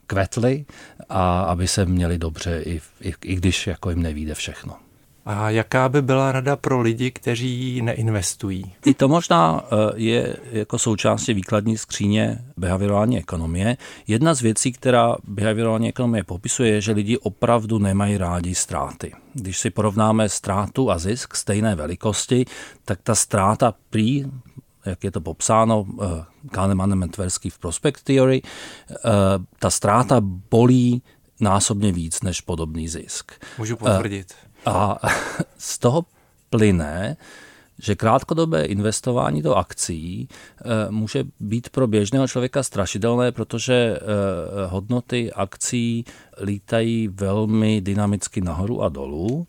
kvetly 0.07 0.67
a 1.09 1.41
aby 1.41 1.69
se 1.69 1.85
měli 1.85 2.19
dobře, 2.19 2.63
i, 2.63 2.81
i, 3.01 3.15
i 3.25 3.35
když 3.35 3.67
jako 3.67 3.91
jim 3.91 4.03
nevíde 4.03 4.35
všechno. 4.35 4.88
A 5.31 5.51
jaká 5.51 5.89
by 5.89 6.03
byla 6.03 6.33
rada 6.33 6.57
pro 6.57 6.81
lidi, 6.81 7.11
kteří 7.11 7.83
neinvestují? 7.83 8.75
I 8.87 8.95
to 8.95 9.09
možná 9.09 9.65
eh, 9.65 9.93
je 9.95 10.37
jako 10.53 10.79
součástí 10.79 11.35
výkladní 11.35 11.79
skříně 11.79 12.39
behaviorální 12.57 13.19
ekonomie. 13.19 13.77
Jedna 14.07 14.35
z 14.35 14.41
věcí, 14.41 14.73
která 14.73 15.17
behaviorální 15.25 15.89
ekonomie 15.89 16.25
popisuje, 16.25 16.71
je, 16.71 16.81
že 16.81 16.93
lidi 16.93 17.19
opravdu 17.19 17.79
nemají 17.79 18.19
rádi 18.19 18.55
ztráty. 18.55 19.13
Když 19.35 19.59
si 19.59 19.71
porovnáme 19.71 20.29
ztrátu 20.29 20.91
a 20.91 20.99
zisk 20.99 21.35
stejné 21.35 21.75
velikosti, 21.75 22.45
tak 22.85 22.99
ta 23.03 23.15
ztráta 23.15 23.75
prý 23.91 24.25
jak 24.87 25.05
je 25.05 25.11
to 25.11 25.21
popsáno 25.21 25.81
uh, 25.81 26.09
Kahnemanem 26.51 27.09
Tversky 27.09 27.51
v 27.51 27.59
Prospect 27.59 28.03
Theory, 28.03 28.43
uh, 28.43 28.97
ta 29.59 29.71
ztráta 29.71 30.21
bolí 30.51 31.03
násobně 31.41 31.93
víc 31.93 32.23
než 32.23 32.41
podobný 32.41 32.89
zisk. 32.89 33.33
Můžu 33.59 33.77
potvrdit. 33.77 34.35
A 34.69 34.99
z 35.59 35.79
toho 35.79 36.05
plyne, 36.51 37.17
že 37.79 37.95
krátkodobé 37.95 38.65
investování 38.65 39.43
do 39.43 39.55
akcí 39.55 40.29
eh, 40.29 40.65
může 40.91 41.25
být 41.41 41.69
pro 41.69 41.87
běžného 41.87 42.29
člověka 42.29 42.63
strašidelné, 42.63 43.33
protože 43.33 43.75
eh, 43.75 44.01
hodnoty 44.67 45.33
akcí 45.33 46.05
lítají 46.43 47.09
velmi 47.09 47.81
dynamicky 47.81 48.41
nahoru 48.41 48.83
a 48.83 48.89
dolů. 48.89 49.47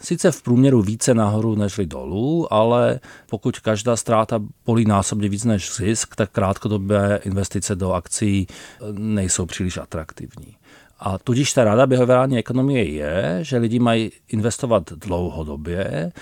Sice 0.00 0.30
v 0.30 0.42
průměru 0.42 0.82
více 0.82 1.14
nahoru 1.14 1.54
než 1.54 1.80
dolů, 1.84 2.52
ale 2.52 3.00
pokud 3.30 3.60
každá 3.60 3.96
ztráta 3.96 4.42
bolí 4.66 4.84
násobně 4.84 5.28
víc 5.28 5.44
než 5.44 5.76
zisk, 5.76 6.16
tak 6.16 6.30
krátkodobé 6.30 7.20
investice 7.24 7.74
do 7.74 7.92
akcí 7.92 8.46
nejsou 8.92 9.46
příliš 9.46 9.76
atraktivní. 9.76 10.59
A 11.02 11.18
tudíž 11.18 11.52
ta 11.52 11.64
rada 11.64 11.86
behaviorální 11.86 12.38
ekonomie 12.38 12.84
je, 12.84 13.38
že 13.42 13.56
lidi 13.56 13.78
mají 13.78 14.10
investovat 14.28 14.92
dlouhodobě, 14.92 15.84
eh, 15.86 16.12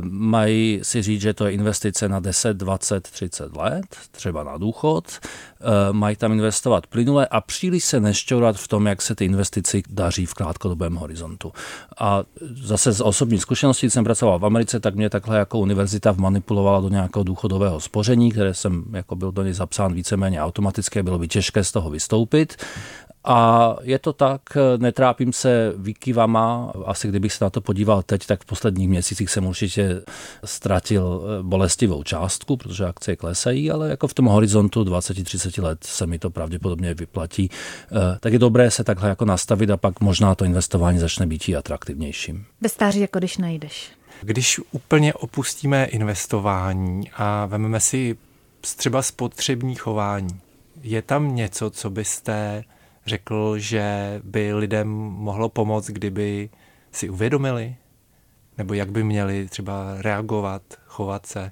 mají 0.00 0.80
si 0.82 1.02
říct, 1.02 1.20
že 1.20 1.34
to 1.34 1.46
je 1.46 1.52
investice 1.52 2.08
na 2.08 2.20
10, 2.20 2.56
20, 2.56 3.08
30 3.08 3.56
let, 3.56 3.86
třeba 4.10 4.44
na 4.44 4.58
důchod, 4.58 5.04
eh, 5.10 5.92
mají 5.92 6.16
tam 6.16 6.32
investovat 6.32 6.86
plynule 6.86 7.26
a 7.26 7.40
příliš 7.40 7.84
se 7.84 8.00
nešťourat 8.00 8.56
v 8.56 8.68
tom, 8.68 8.86
jak 8.86 9.02
se 9.02 9.14
ty 9.14 9.24
investici 9.24 9.82
daří 9.90 10.26
v 10.26 10.34
krátkodobém 10.34 10.94
horizontu. 10.94 11.52
A 11.98 12.22
zase 12.62 12.92
z 12.92 13.00
osobní 13.00 13.38
zkušenosti 13.38 13.90
jsem 13.90 14.04
pracoval 14.04 14.38
v 14.38 14.46
Americe, 14.46 14.80
tak 14.80 14.94
mě 14.94 15.10
takhle 15.10 15.38
jako 15.38 15.58
univerzita 15.58 16.12
vmanipulovala 16.12 16.80
do 16.80 16.88
nějakého 16.88 17.22
důchodového 17.22 17.80
spoření, 17.80 18.32
které 18.32 18.54
jsem 18.54 18.84
jako 18.92 19.16
byl 19.16 19.32
do 19.32 19.42
něj 19.42 19.52
zapsán 19.52 19.94
víceméně 19.94 20.42
automaticky, 20.42 21.02
bylo 21.02 21.18
by 21.18 21.28
těžké 21.28 21.64
z 21.64 21.72
toho 21.72 21.90
vystoupit. 21.90 22.56
A 23.24 23.76
je 23.82 23.98
to 23.98 24.12
tak, 24.12 24.40
netrápím 24.76 25.32
se 25.32 25.72
výkyvama, 25.76 26.72
asi 26.84 27.08
kdybych 27.08 27.32
se 27.32 27.44
na 27.44 27.50
to 27.50 27.60
podíval 27.60 28.02
teď, 28.02 28.26
tak 28.26 28.42
v 28.42 28.44
posledních 28.44 28.88
měsících 28.88 29.30
jsem 29.30 29.46
určitě 29.46 30.02
ztratil 30.44 31.22
eh, 31.24 31.42
bolestivou 31.42 32.02
částku, 32.02 32.56
protože 32.56 32.84
akcie 32.84 33.16
klesají, 33.16 33.70
ale 33.70 33.88
jako 33.88 34.08
v 34.08 34.14
tom 34.14 34.26
horizontu 34.26 34.84
20-30 34.84 35.62
let 35.62 35.84
se 35.84 36.06
mi 36.06 36.18
to 36.18 36.30
pravděpodobně 36.30 36.94
vyplatí. 36.94 37.50
Eh, 37.84 38.18
tak 38.20 38.32
je 38.32 38.38
dobré 38.38 38.70
se 38.70 38.84
takhle 38.84 39.08
jako 39.08 39.24
nastavit 39.24 39.70
a 39.70 39.76
pak 39.76 40.00
možná 40.00 40.34
to 40.34 40.44
investování 40.44 40.98
začne 40.98 41.26
být 41.26 41.48
i 41.48 41.56
atraktivnějším. 41.56 42.44
Bez 42.60 42.72
stáří, 42.72 43.00
jako 43.00 43.18
když 43.18 43.38
najdeš. 43.38 43.90
Když 44.20 44.60
úplně 44.72 45.14
opustíme 45.14 45.84
investování 45.84 47.10
a 47.16 47.46
vezmeme 47.46 47.80
si 47.80 48.16
třeba 48.76 49.02
spotřební 49.02 49.74
chování, 49.74 50.40
je 50.82 51.02
tam 51.02 51.36
něco, 51.36 51.70
co 51.70 51.90
byste 51.90 52.64
řekl, 53.06 53.58
že 53.58 54.20
by 54.24 54.54
lidem 54.54 54.88
mohlo 54.88 55.48
pomoct, 55.48 55.86
kdyby 55.86 56.50
si 56.92 57.10
uvědomili? 57.10 57.76
Nebo 58.58 58.74
jak 58.74 58.90
by 58.90 59.04
měli 59.04 59.48
třeba 59.48 59.94
reagovat, 59.98 60.62
chovat 60.86 61.26
se? 61.26 61.50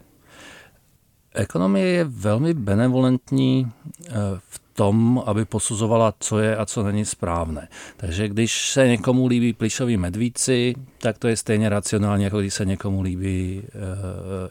Ekonomie 1.35 1.87
je 1.87 2.05
velmi 2.05 2.55
benevolentní 2.55 3.73
eh, 4.09 4.13
v 4.39 4.61
tom, 4.81 5.23
aby 5.27 5.45
posuzovala, 5.45 6.15
co 6.21 6.39
je 6.39 6.57
a 6.57 6.67
co 6.67 6.83
není 6.83 7.05
správné. 7.05 7.69
Takže 7.97 8.29
když 8.29 8.71
se 8.71 8.89
někomu 8.89 9.27
líbí 9.27 9.53
plišoví 9.53 9.97
medvíci, 9.97 10.75
tak 10.99 11.19
to 11.19 11.29
je 11.29 11.37
stejně 11.37 11.69
racionální, 11.69 12.25
jako 12.25 12.41
když 12.41 12.55
se 12.55 12.65
někomu 12.65 13.03
líbí 13.03 13.63
uh, 13.63 13.81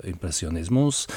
impresionismus. 0.03 1.07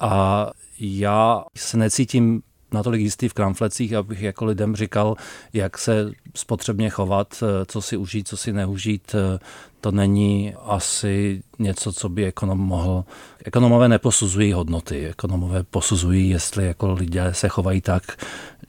A 0.00 0.46
já 0.80 1.44
se 1.56 1.76
necítím 1.76 2.42
natolik 2.72 3.00
jistý 3.00 3.28
v 3.28 3.34
kramflecích, 3.34 3.94
abych 3.94 4.22
jako 4.22 4.44
lidem 4.44 4.76
říkal, 4.76 5.16
jak 5.52 5.78
se 5.78 6.10
spotřebně 6.34 6.90
chovat, 6.90 7.42
eh, 7.42 7.66
co 7.66 7.82
si 7.82 7.96
užít, 7.96 8.28
co 8.28 8.36
si 8.36 8.52
neužít. 8.52 9.14
Eh, 9.14 9.38
to 9.80 9.90
není 9.90 10.54
asi 10.54 11.42
něco, 11.58 11.92
co 11.92 12.08
by 12.08 12.26
ekonom 12.26 12.58
mohl. 12.58 13.04
Ekonomové 13.44 13.88
neposuzují 13.88 14.52
hodnoty. 14.52 15.06
Ekonomové 15.06 15.62
posuzují, 15.62 16.30
jestli 16.30 16.66
jako 16.66 16.92
lidé 16.92 17.34
se 17.34 17.48
chovají 17.48 17.80
tak, 17.80 18.02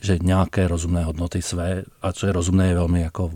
že 0.01 0.17
nějaké 0.21 0.67
rozumné 0.67 1.03
hodnoty 1.03 1.41
své, 1.41 1.83
a 2.01 2.13
co 2.13 2.25
je 2.27 2.31
rozumné, 2.31 2.67
je 2.67 2.73
velmi 2.73 3.01
jako 3.01 3.31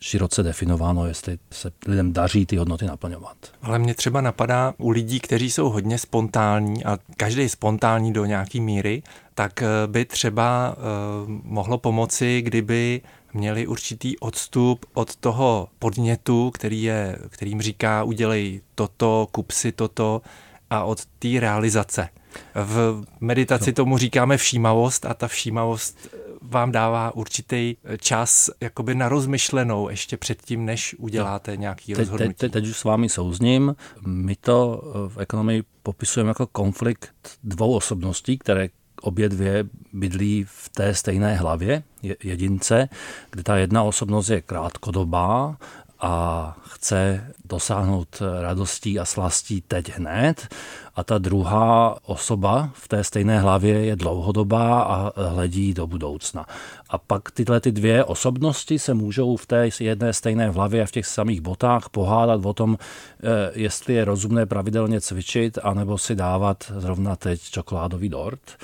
široce 0.00 0.42
definováno, 0.42 1.06
jestli 1.06 1.38
se 1.50 1.72
lidem 1.86 2.12
daří 2.12 2.46
ty 2.46 2.56
hodnoty 2.56 2.86
naplňovat. 2.86 3.36
Ale 3.62 3.78
mě 3.78 3.94
třeba 3.94 4.20
napadá 4.20 4.74
u 4.78 4.90
lidí, 4.90 5.20
kteří 5.20 5.50
jsou 5.50 5.70
hodně 5.70 5.98
spontánní 5.98 6.84
a 6.84 6.98
každý 7.16 7.42
je 7.42 7.48
spontánní 7.48 8.12
do 8.12 8.24
nějaké 8.24 8.60
míry, 8.60 9.02
tak 9.40 9.62
eh, 9.62 9.66
by 9.86 10.04
třeba 10.04 10.76
uh, 10.76 11.30
mohlo 11.44 11.78
pomoci, 11.78 12.42
kdyby 12.42 13.00
měli 13.32 13.66
určitý 13.66 14.18
odstup 14.18 14.86
od 14.94 15.16
toho 15.16 15.68
podnětu, 15.78 16.50
který 16.50 16.82
je, 16.82 17.18
kterým 17.28 17.62
říká 17.62 18.02
udělej 18.02 18.60
toto, 18.74 19.28
kup 19.32 19.50
si 19.50 19.72
toto 19.72 20.22
a 20.70 20.84
od 20.84 21.06
té 21.06 21.28
realizace. 21.40 22.08
V 22.54 23.02
meditaci 23.20 23.72
tomu 23.72 23.98
říkáme 23.98 24.36
všímavost 24.36 25.04
a 25.06 25.14
ta 25.14 25.28
všímavost 25.28 26.08
vám 26.42 26.72
dává 26.72 27.14
určitý 27.14 27.76
čas 28.00 28.50
jakoby 28.60 28.94
na 28.94 29.08
rozmyšlenou 29.08 29.88
ještě 29.88 30.16
předtím, 30.16 30.64
než 30.64 30.96
uděláte 30.98 31.56
nějaký 31.56 31.92
teď, 31.92 31.98
rozhodnutí. 31.98 32.34
Teď, 32.34 32.52
teď 32.52 32.66
už 32.66 32.76
s 32.76 32.84
vámi 32.84 33.08
souzním. 33.08 33.76
My 34.06 34.36
to 34.36 34.82
v 35.08 35.18
ekonomii 35.18 35.62
popisujeme 35.82 36.30
jako 36.30 36.46
konflikt 36.46 37.14
dvou 37.44 37.76
osobností, 37.76 38.38
které 38.38 38.68
obě 39.00 39.28
dvě 39.28 39.64
bydlí 39.92 40.44
v 40.48 40.68
té 40.68 40.94
stejné 40.94 41.34
hlavě 41.34 41.82
jedince, 42.24 42.88
kde 43.30 43.42
ta 43.42 43.56
jedna 43.56 43.82
osobnost 43.82 44.28
je 44.28 44.40
krátkodobá 44.40 45.56
a 46.00 46.56
chce 46.62 47.24
dosáhnout 47.44 48.22
radostí 48.40 48.98
a 48.98 49.04
slastí 49.04 49.60
teď 49.60 49.92
hned 49.96 50.48
a 50.94 51.04
ta 51.04 51.18
druhá 51.18 51.98
osoba 52.06 52.70
v 52.74 52.88
té 52.88 53.04
stejné 53.04 53.40
hlavě 53.40 53.84
je 53.84 53.96
dlouhodobá 53.96 54.82
a 54.82 55.12
hledí 55.28 55.74
do 55.74 55.86
budoucna. 55.86 56.46
A 56.90 56.98
pak 56.98 57.30
tyhle 57.30 57.60
ty 57.60 57.72
dvě 57.72 58.04
osobnosti 58.04 58.78
se 58.78 58.94
můžou 58.94 59.36
v 59.36 59.46
té 59.46 59.68
jedné 59.80 60.12
stejné 60.12 60.50
hlavě 60.50 60.82
a 60.82 60.86
v 60.86 60.90
těch 60.90 61.06
samých 61.06 61.40
botách 61.40 61.88
pohádat 61.88 62.46
o 62.46 62.52
tom, 62.52 62.78
eh, 62.78 63.50
jestli 63.54 63.94
je 63.94 64.04
rozumné 64.04 64.46
pravidelně 64.46 65.00
cvičit, 65.00 65.58
anebo 65.62 65.98
si 65.98 66.14
dávat 66.14 66.72
zrovna 66.76 67.16
teď 67.16 67.40
čokoládový 67.40 68.08
dort. 68.08 68.56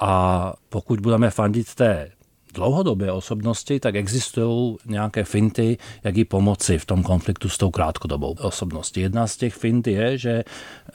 A 0.00 0.52
pokud 0.68 1.00
budeme 1.00 1.30
fandit 1.30 1.74
té 1.74 2.10
dlouhodobé 2.54 3.12
osobnosti, 3.12 3.80
tak 3.80 3.94
existují 3.94 4.76
nějaké 4.86 5.24
finty, 5.24 5.78
jak 6.04 6.16
jí 6.16 6.24
pomoci 6.24 6.78
v 6.78 6.84
tom 6.84 7.02
konfliktu 7.02 7.48
s 7.48 7.58
tou 7.58 7.70
krátkodobou 7.70 8.36
osobností. 8.40 9.00
Jedna 9.00 9.26
z 9.26 9.36
těch 9.36 9.54
fint 9.54 9.86
je, 9.86 10.18
že 10.18 10.44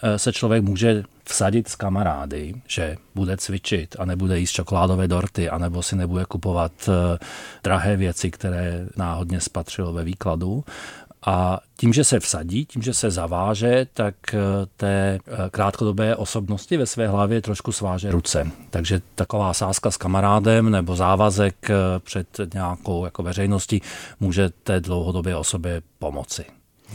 eh, 0.03 0.19
se 0.19 0.33
člověk 0.33 0.63
může 0.63 1.03
vsadit 1.24 1.67
s 1.67 1.75
kamarády, 1.75 2.53
že 2.67 2.97
bude 3.15 3.38
cvičit 3.38 3.95
a 4.00 4.05
nebude 4.05 4.39
jíst 4.39 4.51
čokoládové 4.51 5.07
dorty, 5.07 5.50
anebo 5.50 5.83
si 5.83 5.95
nebude 5.95 6.25
kupovat 6.25 6.71
eh, 6.89 7.17
drahé 7.63 7.97
věci, 7.97 8.31
které 8.31 8.85
náhodně 8.97 9.41
spatřilo 9.41 9.93
ve 9.93 10.03
výkladu. 10.03 10.63
A 11.25 11.60
tím, 11.77 11.94
že 11.94 12.03
se 12.03 12.20
vsadí, 12.20 12.65
tím, 12.65 12.82
že 12.82 12.94
se 12.94 13.12
zaváže, 13.12 13.88
tak 13.94 14.15
eh, 14.34 14.38
té 14.77 15.20
eh, 15.27 15.50
krátkodobé 15.51 16.15
osobnosti 16.15 16.77
ve 16.77 16.86
své 16.86 17.08
hlavě 17.08 17.41
trošku 17.41 17.72
sváže 17.72 18.12
ruce. 18.12 18.51
Takže 18.70 19.01
taková 19.15 19.53
sázka 19.53 19.91
s 19.91 19.98
kamarádem 19.98 20.70
nebo 20.70 20.96
závazek 20.96 21.70
před 22.00 22.39
nějakou 22.53 23.05
jako 23.05 23.24
veřejností 23.24 23.82
může 24.20 24.50
té 24.50 24.79
dlouhodobé 24.79 25.36
osobě 25.36 25.82
pomoci. 26.00 26.46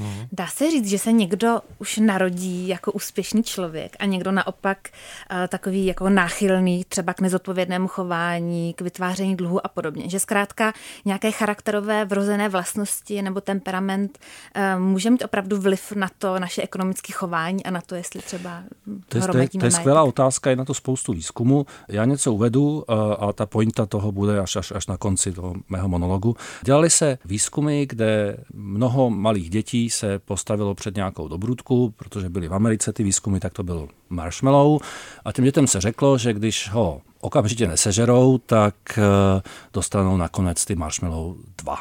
Hmm. 0.00 0.26
Dá 0.32 0.46
se 0.46 0.70
říct, 0.70 0.88
že 0.88 0.98
se 0.98 1.12
někdo 1.12 1.60
už 1.78 1.96
narodí 1.96 2.68
jako 2.68 2.92
úspěšný 2.92 3.42
člověk 3.42 3.96
a 3.98 4.04
někdo 4.04 4.32
naopak 4.32 4.78
uh, 4.88 5.46
takový 5.48 5.86
jako 5.86 6.08
náchylný 6.08 6.84
třeba 6.88 7.14
k 7.14 7.20
nezodpovědnému 7.20 7.88
chování, 7.88 8.74
k 8.74 8.80
vytváření 8.80 9.36
dluhu 9.36 9.66
a 9.66 9.68
podobně. 9.68 10.08
Že 10.08 10.20
zkrátka 10.20 10.72
nějaké 11.04 11.30
charakterové 11.30 12.04
vrozené 12.04 12.48
vlastnosti 12.48 13.22
nebo 13.22 13.40
temperament 13.40 14.18
uh, 14.56 14.82
může 14.82 15.10
mít 15.10 15.24
opravdu 15.24 15.60
vliv 15.60 15.92
na 15.92 16.08
to 16.18 16.38
naše 16.38 16.62
ekonomické 16.62 17.12
chování 17.12 17.64
a 17.64 17.70
na 17.70 17.80
to, 17.80 17.94
jestli 17.94 18.20
třeba 18.20 18.62
to 19.08 19.18
je, 19.18 19.22
to 19.22 19.38
je, 19.38 19.48
to 19.48 19.64
je 19.64 19.70
skvělá 19.70 20.02
otázka, 20.02 20.50
je 20.50 20.56
na 20.56 20.64
to 20.64 20.74
spoustu 20.74 21.12
výzkumu. 21.12 21.66
Já 21.88 22.04
něco 22.04 22.32
uvedu 22.32 22.84
uh, 22.88 22.94
a 23.18 23.32
ta 23.32 23.46
pointa 23.46 23.86
toho 23.86 24.12
bude 24.12 24.40
až, 24.40 24.56
až, 24.56 24.72
až 24.72 24.86
na 24.86 24.96
konci 24.96 25.32
toho 25.32 25.54
mého 25.68 25.88
monologu. 25.88 26.36
Dělali 26.62 26.90
se 26.90 27.18
výzkumy, 27.24 27.86
kde 27.86 28.36
mnoho 28.54 29.10
malých 29.10 29.50
dětí 29.50 29.89
se 29.90 30.18
postavilo 30.18 30.74
před 30.74 30.96
nějakou 30.96 31.28
dobrutku, 31.28 31.94
protože 31.96 32.28
byly 32.28 32.48
v 32.48 32.54
Americe 32.54 32.92
ty 32.92 33.02
výzkumy, 33.02 33.40
tak 33.40 33.52
to 33.52 33.62
byl 33.62 33.88
marshmallow. 34.10 34.80
A 35.24 35.32
těm 35.32 35.44
dětem 35.44 35.66
se 35.66 35.80
řeklo, 35.80 36.18
že 36.18 36.32
když 36.32 36.68
ho 36.68 37.00
okamžitě 37.20 37.68
nesežerou, 37.68 38.38
tak 38.38 38.74
eh, 38.98 39.42
dostanou 39.72 40.16
nakonec 40.16 40.64
ty 40.64 40.74
marshmallow 40.74 41.36
dva. 41.58 41.76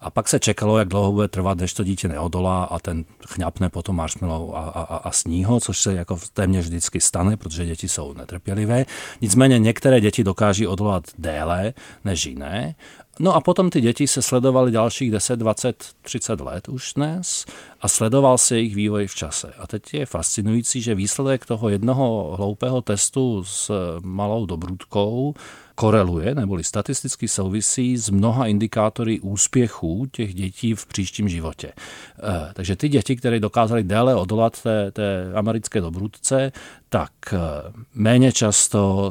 A 0.00 0.10
pak 0.10 0.28
se 0.28 0.38
čekalo, 0.38 0.78
jak 0.78 0.88
dlouho 0.88 1.12
bude 1.12 1.28
trvat, 1.28 1.58
než 1.58 1.72
to 1.72 1.84
dítě 1.84 2.08
neodolá 2.08 2.64
a 2.64 2.78
ten 2.78 3.04
chňapne 3.26 3.68
potom 3.68 3.96
marshmallow 3.96 4.54
a, 4.54 4.58
a, 4.58 4.96
a 4.96 5.12
sní 5.12 5.44
ho, 5.44 5.60
což 5.60 5.78
se 5.78 5.94
jako 5.94 6.18
téměř 6.32 6.64
vždycky 6.64 7.00
stane, 7.00 7.36
protože 7.36 7.66
děti 7.66 7.88
jsou 7.88 8.14
netrpělivé. 8.14 8.84
Nicméně 9.20 9.58
některé 9.58 10.00
děti 10.00 10.24
dokáží 10.24 10.66
odolat 10.66 11.04
déle 11.18 11.74
než 12.04 12.26
jiné 12.26 12.74
No 13.20 13.34
a 13.34 13.40
potom 13.40 13.70
ty 13.70 13.80
děti 13.80 14.06
se 14.06 14.22
sledovaly 14.22 14.72
dalších 14.72 15.10
10, 15.10 15.36
20, 15.36 15.84
30 16.02 16.40
let 16.40 16.68
už 16.68 16.92
dnes 16.94 17.44
a 17.80 17.88
sledoval 17.88 18.38
se 18.38 18.56
jejich 18.56 18.74
vývoj 18.74 19.06
v 19.06 19.14
čase. 19.14 19.52
A 19.58 19.66
teď 19.66 19.94
je 19.94 20.06
fascinující, 20.06 20.82
že 20.82 20.94
výsledek 20.94 21.46
toho 21.46 21.68
jednoho 21.68 22.34
hloupého 22.36 22.82
testu 22.82 23.44
s 23.44 23.70
malou 24.02 24.46
dobrutkou 24.46 25.34
koreluje 25.78 26.34
neboli 26.34 26.64
statisticky 26.64 27.28
souvisí 27.28 27.96
s 27.96 28.10
mnoha 28.10 28.46
indikátory 28.46 29.20
úspěchů 29.20 30.06
těch 30.12 30.34
dětí 30.34 30.74
v 30.74 30.86
příštím 30.86 31.28
životě. 31.28 31.72
Eh, 31.72 32.52
takže 32.54 32.76
ty 32.76 32.88
děti, 32.88 33.16
které 33.16 33.40
dokázaly 33.40 33.84
déle 33.84 34.14
odolat 34.14 34.62
té, 34.62 34.90
té 34.90 35.32
americké 35.34 35.80
dobrutce, 35.80 36.52
tak 36.88 37.12
eh, 37.32 37.38
méně 37.94 38.32
často 38.32 39.10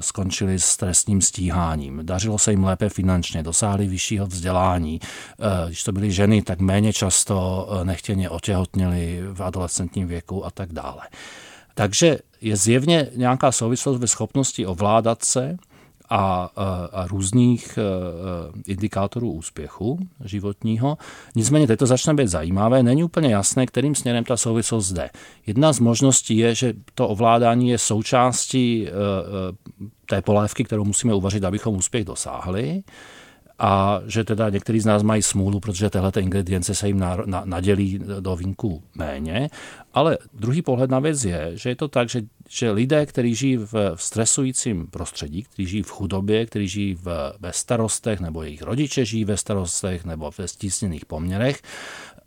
skončili 0.00 0.58
s 0.58 0.76
trestním 0.76 1.20
stíháním. 1.20 2.00
Dařilo 2.02 2.38
se 2.38 2.50
jim 2.50 2.64
lépe 2.64 2.88
finančně, 2.88 3.42
dosáhli 3.42 3.86
vyššího 3.86 4.26
vzdělání. 4.26 5.00
Eh, 5.02 5.66
když 5.66 5.84
to 5.84 5.92
byly 5.92 6.12
ženy, 6.12 6.42
tak 6.42 6.60
méně 6.60 6.92
často 6.92 7.68
nechtěně 7.84 8.30
otěhotněli 8.30 9.22
v 9.32 9.42
adolescentním 9.42 10.08
věku 10.08 10.46
a 10.46 10.50
tak 10.50 10.72
dále. 10.72 11.00
Takže 11.74 12.18
je 12.40 12.56
zjevně 12.56 13.08
nějaká 13.16 13.52
souvislost 13.52 13.98
ve 13.98 14.06
schopnosti 14.06 14.66
ovládat 14.66 15.24
se 15.24 15.56
a, 16.10 16.50
a, 16.92 17.06
různých 17.06 17.78
uh, 17.78 18.60
indikátorů 18.66 19.32
úspěchu 19.32 19.98
životního. 20.24 20.98
Nicméně 21.34 21.66
teď 21.66 21.78
to 21.78 21.86
začne 21.86 22.14
být 22.14 22.28
zajímavé. 22.28 22.82
Není 22.82 23.04
úplně 23.04 23.28
jasné, 23.28 23.66
kterým 23.66 23.94
směrem 23.94 24.24
ta 24.24 24.36
souvislost 24.36 24.92
jde. 24.92 25.10
Jedna 25.46 25.72
z 25.72 25.80
možností 25.80 26.36
je, 26.36 26.54
že 26.54 26.74
to 26.94 27.08
ovládání 27.08 27.68
je 27.68 27.78
součástí 27.78 28.86
uh, 28.86 28.92
té 30.06 30.22
polévky, 30.22 30.64
kterou 30.64 30.84
musíme 30.84 31.14
uvařit, 31.14 31.44
abychom 31.44 31.76
úspěch 31.76 32.04
dosáhli 32.04 32.82
a 33.58 34.00
že 34.06 34.24
teda 34.24 34.50
některý 34.50 34.80
z 34.80 34.86
nás 34.86 35.02
mají 35.02 35.22
smůlu, 35.22 35.60
protože 35.60 35.90
tyhle 35.90 36.12
ingredience 36.20 36.74
se 36.74 36.86
jim 36.86 36.98
na, 36.98 37.16
na, 37.24 37.42
nadělí 37.44 38.00
do 38.20 38.36
vínku 38.36 38.82
méně. 38.94 39.50
Ale 39.94 40.18
druhý 40.34 40.62
pohled 40.62 40.90
na 40.90 40.98
věc 40.98 41.24
je, 41.24 41.50
že 41.54 41.68
je 41.68 41.76
to 41.76 41.88
tak, 41.88 42.08
že, 42.08 42.22
že 42.48 42.70
lidé, 42.70 43.06
kteří 43.06 43.34
žijí 43.34 43.56
v, 43.56 43.72
v 43.94 44.02
stresujícím 44.02 44.86
prostředí, 44.86 45.42
kteří 45.42 45.66
žijí 45.66 45.82
v 45.82 45.90
chudobě, 45.90 46.46
kteří 46.46 46.68
žijí 46.68 46.94
v, 46.94 47.32
ve 47.40 47.52
starostech, 47.52 48.20
nebo 48.20 48.42
jejich 48.42 48.62
rodiče 48.62 49.04
žijí 49.04 49.24
ve 49.24 49.36
starostech, 49.36 50.04
nebo 50.04 50.30
ve 50.38 50.48
stísněných 50.48 51.04
poměrech, 51.04 51.62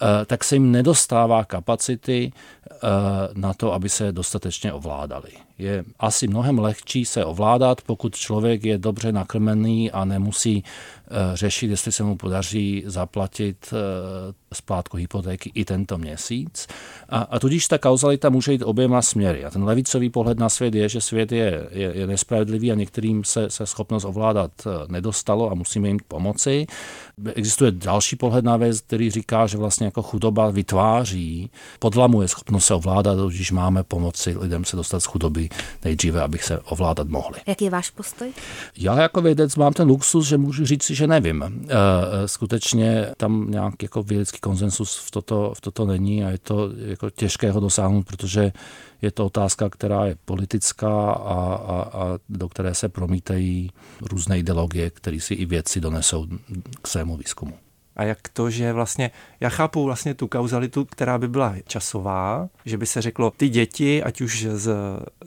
eh, 0.01 0.25
tak 0.25 0.43
se 0.43 0.55
jim 0.55 0.71
nedostává 0.71 1.45
kapacity 1.45 2.31
eh, 2.31 2.77
na 3.33 3.53
to, 3.53 3.73
aby 3.73 3.89
se 3.89 4.11
dostatečně 4.11 4.73
ovládali. 4.73 5.48
Je 5.59 5.83
asi 5.99 6.27
mnohem 6.27 6.59
lehčí 6.59 7.05
se 7.05 7.25
ovládat, 7.25 7.81
pokud 7.81 8.15
člověk 8.15 8.65
je 8.65 8.77
dobře 8.77 9.11
nakrmený 9.11 9.91
a 9.91 10.05
nemusí 10.05 10.63
Eh, 11.11 11.35
řešit, 11.37 11.69
jestli 11.69 11.91
se 11.91 12.03
mu 12.03 12.15
podaří 12.15 12.83
zaplatit 12.85 13.73
eh, 13.73 14.33
splátku 14.53 14.97
hypotéky 14.97 15.51
i 15.53 15.65
tento 15.65 15.97
měsíc. 15.97 16.67
A, 17.09 17.19
a 17.19 17.39
tudíž 17.39 17.67
ta 17.67 17.77
kauzalita 17.77 18.29
může 18.29 18.51
jít 18.51 18.61
oběma 18.61 19.01
směry. 19.01 19.45
A 19.45 19.49
ten 19.49 19.63
levicový 19.63 20.09
pohled 20.09 20.39
na 20.39 20.49
svět 20.49 20.75
je, 20.75 20.89
že 20.89 21.01
svět 21.01 21.31
je, 21.31 21.67
je, 21.71 21.91
je 21.97 22.07
nespravedlivý 22.07 22.71
a 22.71 22.75
některým 22.75 23.23
se, 23.23 23.49
se 23.49 23.65
schopnost 23.65 24.05
ovládat 24.05 24.51
eh, 24.65 24.69
nedostalo 24.87 25.51
a 25.51 25.53
musíme 25.53 25.87
jim 25.87 25.99
pomoci. 26.07 26.67
Existuje 27.35 27.71
další 27.71 28.15
pohled 28.15 28.45
na 28.45 28.57
věc, 28.57 28.81
který 28.81 29.11
říká, 29.11 29.47
že 29.47 29.57
vlastně 29.57 29.85
jako 29.85 30.01
chudoba 30.01 30.49
vytváří, 30.49 31.51
podlamuje 31.79 32.27
schopnost 32.27 32.65
se 32.65 32.73
ovládat, 32.73 33.17
když 33.29 33.51
máme 33.51 33.83
pomoci 33.83 34.37
lidem 34.37 34.65
se 34.65 34.75
dostat 34.75 34.99
z 34.99 35.05
chudoby 35.05 35.48
nejdříve, 35.85 36.21
abych 36.21 36.43
se 36.43 36.59
ovládat 36.59 37.07
mohli. 37.07 37.39
Jaký 37.47 37.65
je 37.65 37.71
váš 37.71 37.89
postoj? 37.89 38.33
Já 38.77 39.01
jako 39.01 39.21
vědec 39.21 39.55
mám 39.55 39.73
ten 39.73 39.87
luxus, 39.87 40.27
že 40.27 40.37
můžu 40.37 40.65
říct 40.65 40.89
že 40.89 41.07
nevím. 41.07 41.43
Eh, 41.43 42.27
skutečně 42.27 43.07
tam 43.17 43.51
nějak 43.51 43.83
jako 43.83 44.03
vědecký 44.03 44.39
konsensus 44.39 44.97
v 44.97 45.11
toto, 45.11 45.53
v 45.57 45.61
toto 45.61 45.85
není 45.85 46.25
a 46.25 46.29
je 46.29 46.37
to 46.37 46.69
jako 46.77 47.09
těžké 47.09 47.51
ho 47.51 47.59
dosáhnout, 47.59 48.05
protože 48.05 48.51
je 49.01 49.11
to 49.11 49.25
otázka, 49.25 49.69
která 49.69 50.05
je 50.05 50.15
politická 50.25 51.11
a, 51.11 51.35
a, 51.53 51.81
a 51.81 52.17
do 52.29 52.49
které 52.49 52.75
se 52.75 52.89
promítají 52.89 53.71
různé 54.01 54.39
ideologie, 54.39 54.89
které 54.89 55.19
si 55.19 55.33
i 55.33 55.45
vědci 55.45 55.81
donesou 55.81 56.27
k 56.81 56.87
svému 56.87 57.17
výzkumu. 57.17 57.68
A 57.99 58.03
jak 58.03 58.29
to, 58.29 58.49
že 58.49 58.73
vlastně, 58.73 59.11
já 59.39 59.49
chápu 59.49 59.83
vlastně 59.83 60.13
tu 60.13 60.27
kauzalitu, 60.27 60.85
která 60.85 61.17
by 61.17 61.27
byla 61.27 61.55
časová, 61.67 62.49
že 62.65 62.77
by 62.77 62.85
se 62.85 63.01
řeklo, 63.01 63.31
ty 63.31 63.49
děti, 63.49 64.03
ať 64.03 64.21
už 64.21 64.47
z, 64.51 64.75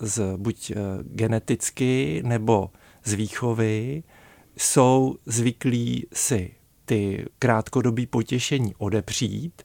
z 0.00 0.36
buď 0.36 0.70
eh, 0.70 0.74
geneticky 1.02 2.22
nebo 2.24 2.70
z 3.04 3.12
výchovy, 3.12 4.02
jsou 4.56 5.16
zvyklí 5.26 6.06
si 6.12 6.50
ty 6.84 7.26
krátkodobí 7.38 8.06
potěšení 8.06 8.74
odepřít 8.78 9.62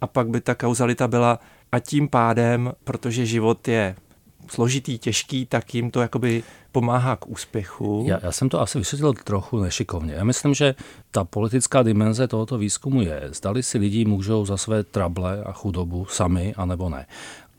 a 0.00 0.06
pak 0.06 0.28
by 0.28 0.40
ta 0.40 0.54
kauzalita 0.54 1.08
byla 1.08 1.38
a 1.72 1.78
tím 1.78 2.08
pádem, 2.08 2.72
protože 2.84 3.26
život 3.26 3.68
je 3.68 3.96
složitý, 4.50 4.98
těžký, 4.98 5.46
tak 5.46 5.74
jim 5.74 5.90
to 5.90 6.00
jakoby 6.00 6.42
pomáhá 6.72 7.16
k 7.16 7.28
úspěchu. 7.28 8.04
Já, 8.08 8.18
já 8.22 8.32
jsem 8.32 8.48
to 8.48 8.60
asi 8.60 8.78
vysvětlil 8.78 9.12
trochu 9.12 9.58
nešikovně. 9.58 10.14
Já 10.14 10.24
myslím, 10.24 10.54
že 10.54 10.74
ta 11.10 11.24
politická 11.24 11.82
dimenze 11.82 12.28
tohoto 12.28 12.58
výzkumu 12.58 13.02
je, 13.02 13.28
zdali 13.32 13.62
si 13.62 13.78
lidi 13.78 14.04
můžou 14.04 14.46
za 14.46 14.56
své 14.56 14.84
trable 14.84 15.44
a 15.44 15.52
chudobu 15.52 16.06
sami, 16.06 16.54
anebo 16.56 16.88
ne. 16.88 17.06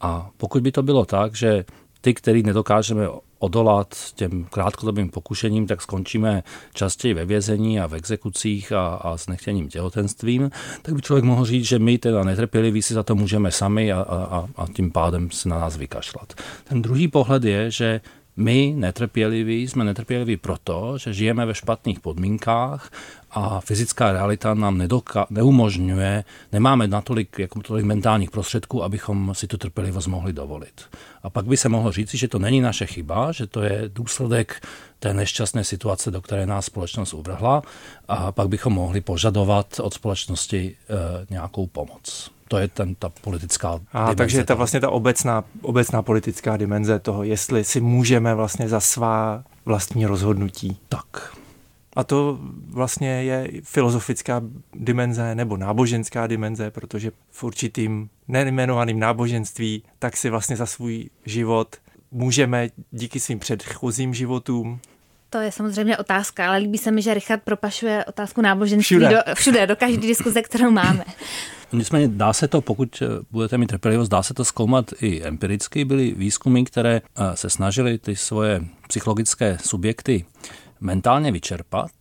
A 0.02 0.30
pokud 0.38 0.64
by 0.64 0.72
to 0.72 0.84
bylo 0.84 1.06
tak, 1.06 1.36
že 1.36 1.66
ty, 2.02 2.14
který 2.14 2.44
nedokážeme 2.44 3.08
odolat 3.42 3.96
těm 4.16 4.46
krátkodobým 4.46 5.10
pokušením, 5.10 5.68
tak 5.68 5.82
skončíme 5.82 6.44
častěji 6.74 7.14
ve 7.14 7.26
vězení 7.26 7.80
a 7.80 7.88
v 7.88 7.96
exekucích 7.96 8.72
a, 8.72 8.88
a 8.88 9.18
s 9.18 9.28
nechtěným 9.28 9.70
těhotenstvím, 9.70 10.52
tak 10.82 10.96
by 10.96 11.02
člověk 11.02 11.26
mohl 11.26 11.46
říct, 11.46 11.66
že 11.66 11.80
my 11.80 11.98
teda 11.98 12.24
netrpěliví 12.24 12.82
si 12.82 12.94
za 12.94 13.04
to 13.04 13.16
můžeme 13.16 13.52
sami 13.52 13.92
a, 13.92 14.02
a, 14.02 14.48
a 14.56 14.68
tím 14.76 14.92
pádem 14.92 15.32
se 15.32 15.50
na 15.50 15.60
nás 15.60 15.78
vykašlat. 15.78 16.34
Ten 16.64 16.82
druhý 16.82 17.08
pohled 17.08 17.44
je, 17.44 17.72
že 17.72 18.02
my 18.38 18.74
netrpěliví 18.78 19.68
jsme 19.68 19.84
netrpěliví 19.84 20.38
proto, 20.38 20.98
že 20.98 21.14
žijeme 21.14 21.46
ve 21.46 21.54
špatných 21.54 22.00
podmínkách 22.00 22.92
a 23.34 23.62
fyzická 23.62 24.12
realita 24.12 24.54
nám 24.54 24.78
nedoka- 24.78 25.26
neumožňuje, 25.30 26.24
nemáme 26.52 26.88
natolik, 26.88 27.40
jako 27.40 27.62
tolik 27.62 27.86
mentálních 27.86 28.32
prostředků, 28.32 28.84
abychom 28.84 29.32
si 29.36 29.48
tu 29.48 29.58
trpělivost 29.58 30.08
mohli 30.08 30.34
dovolit. 30.34 30.82
A 31.24 31.30
pak 31.30 31.46
by 31.46 31.58
se 31.58 31.70
mohlo 31.70 31.92
říci, 31.92 32.18
že 32.18 32.28
to 32.28 32.40
není 32.40 32.62
naše 32.62 32.86
chyba, 32.86 33.32
že 33.32 33.48
to 33.48 33.62
je 33.62 33.84
důsledek 33.88 34.68
té 35.00 35.14
nešťastné 35.14 35.64
situace, 35.64 36.12
do 36.12 36.22
které 36.22 36.46
nás 36.46 36.66
společnost 36.66 37.14
uvrhla 37.14 37.62
a 38.08 38.32
pak 38.32 38.48
bychom 38.48 38.74
mohli 38.74 39.02
požadovat 39.02 39.80
od 39.80 39.94
společnosti 39.94 40.76
e, 40.90 40.96
nějakou 41.30 41.68
pomoc. 41.68 42.32
To 42.48 42.58
je 42.58 42.68
ten, 42.68 42.96
ta 42.96 43.10
politická 43.10 43.80
a, 43.94 44.16
Takže 44.16 44.44
ta 44.44 44.54
vlastně 44.54 44.80
ta 44.80 44.90
obecná, 44.90 45.44
obecná 45.62 46.02
politická 46.02 46.58
dimenze 46.58 47.00
toho, 47.00 47.24
jestli 47.24 47.64
si 47.64 47.82
můžeme 47.82 48.36
vlastně 48.36 48.70
za 48.70 48.80
svá 48.80 49.44
vlastní 49.66 50.06
rozhodnutí. 50.06 50.78
Tak. 50.90 51.41
A 51.96 52.04
to 52.04 52.40
vlastně 52.68 53.24
je 53.24 53.52
filozofická 53.64 54.42
dimenze 54.74 55.36
nebo 55.36 55.58
náboženská 55.58 56.28
dimenze, 56.28 56.72
protože 56.72 57.12
v 57.30 57.44
určitým 57.44 58.10
nejmenovaným 58.28 59.00
náboženství 59.00 59.84
tak 60.00 60.18
si 60.18 60.30
vlastně 60.30 60.56
za 60.56 60.66
svůj 60.66 61.10
život 61.26 61.76
můžeme 62.12 62.70
díky 62.92 63.20
svým 63.20 63.40
předchozím 63.40 64.14
životům 64.14 64.80
to 65.34 65.40
je 65.40 65.52
samozřejmě 65.52 65.98
otázka, 65.98 66.48
ale 66.48 66.58
líbí 66.58 66.78
se 66.78 66.92
mi, 66.92 67.02
že 67.02 67.14
Richard 67.14 67.42
propašuje 67.44 68.06
otázku 68.06 68.42
náboženství 68.42 68.84
všude, 68.84 69.10
do, 69.10 69.36
všude, 69.36 69.68
do 69.68 69.76
každé 69.76 70.08
diskuze, 70.08 70.42
kterou 70.42 70.72
máme. 70.72 71.06
Nicméně 71.74 72.08
dá 72.08 72.34
se 72.34 72.48
to, 72.48 72.62
pokud 72.62 73.04
budete 73.32 73.58
mít 73.58 73.68
trpělivost, 73.68 74.10
dá 74.10 74.24
se 74.24 74.34
to 74.34 74.46
zkoumat 74.46 74.86
i 75.02 75.24
empiricky. 75.24 75.86
Byly 75.86 76.14
výzkumy, 76.18 76.64
které 76.64 77.02
eh, 77.02 77.38
se 77.38 77.50
snažily 77.50 77.98
ty 77.98 78.16
svoje 78.16 78.62
psychologické 78.88 79.58
subjekty 79.62 80.26
mentálně 80.82 81.32
vyčerpat 81.32 81.92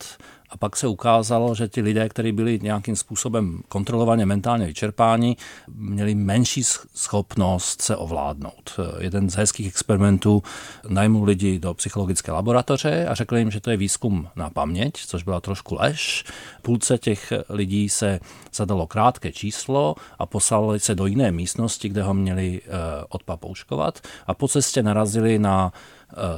a 0.50 0.56
pak 0.56 0.76
se 0.76 0.86
ukázalo, 0.86 1.54
že 1.54 1.68
ti 1.68 1.80
lidé, 1.80 2.08
kteří 2.08 2.32
byli 2.32 2.58
nějakým 2.62 2.96
způsobem 2.96 3.62
kontrolovaně 3.68 4.26
mentálně 4.26 4.66
vyčerpáni, 4.66 5.36
měli 5.68 6.14
menší 6.14 6.62
schopnost 6.94 7.82
se 7.82 7.96
ovládnout. 7.96 8.80
Jeden 8.98 9.30
z 9.30 9.34
hezkých 9.34 9.66
experimentů 9.66 10.42
najmul 10.88 11.24
lidi 11.24 11.58
do 11.58 11.74
psychologické 11.74 12.32
laboratoře 12.32 13.06
a 13.06 13.14
řekl 13.14 13.36
jim, 13.36 13.50
že 13.50 13.60
to 13.60 13.70
je 13.70 13.76
výzkum 13.76 14.28
na 14.36 14.50
paměť, 14.50 15.06
což 15.06 15.22
byla 15.22 15.40
trošku 15.40 15.76
lež. 15.80 16.24
Půlce 16.62 16.98
těch 16.98 17.32
lidí 17.48 17.88
se 17.88 18.20
zadalo 18.54 18.86
krátké 18.86 19.32
číslo 19.32 19.94
a 20.18 20.26
poslali 20.26 20.80
se 20.80 20.94
do 20.94 21.06
jiné 21.06 21.32
místnosti, 21.32 21.88
kde 21.88 22.02
ho 22.02 22.14
měli 22.14 22.60
eh, 22.64 22.68
odpapouškovat 23.08 24.00
a 24.26 24.34
po 24.34 24.48
cestě 24.48 24.82
narazili 24.82 25.38
na 25.38 25.72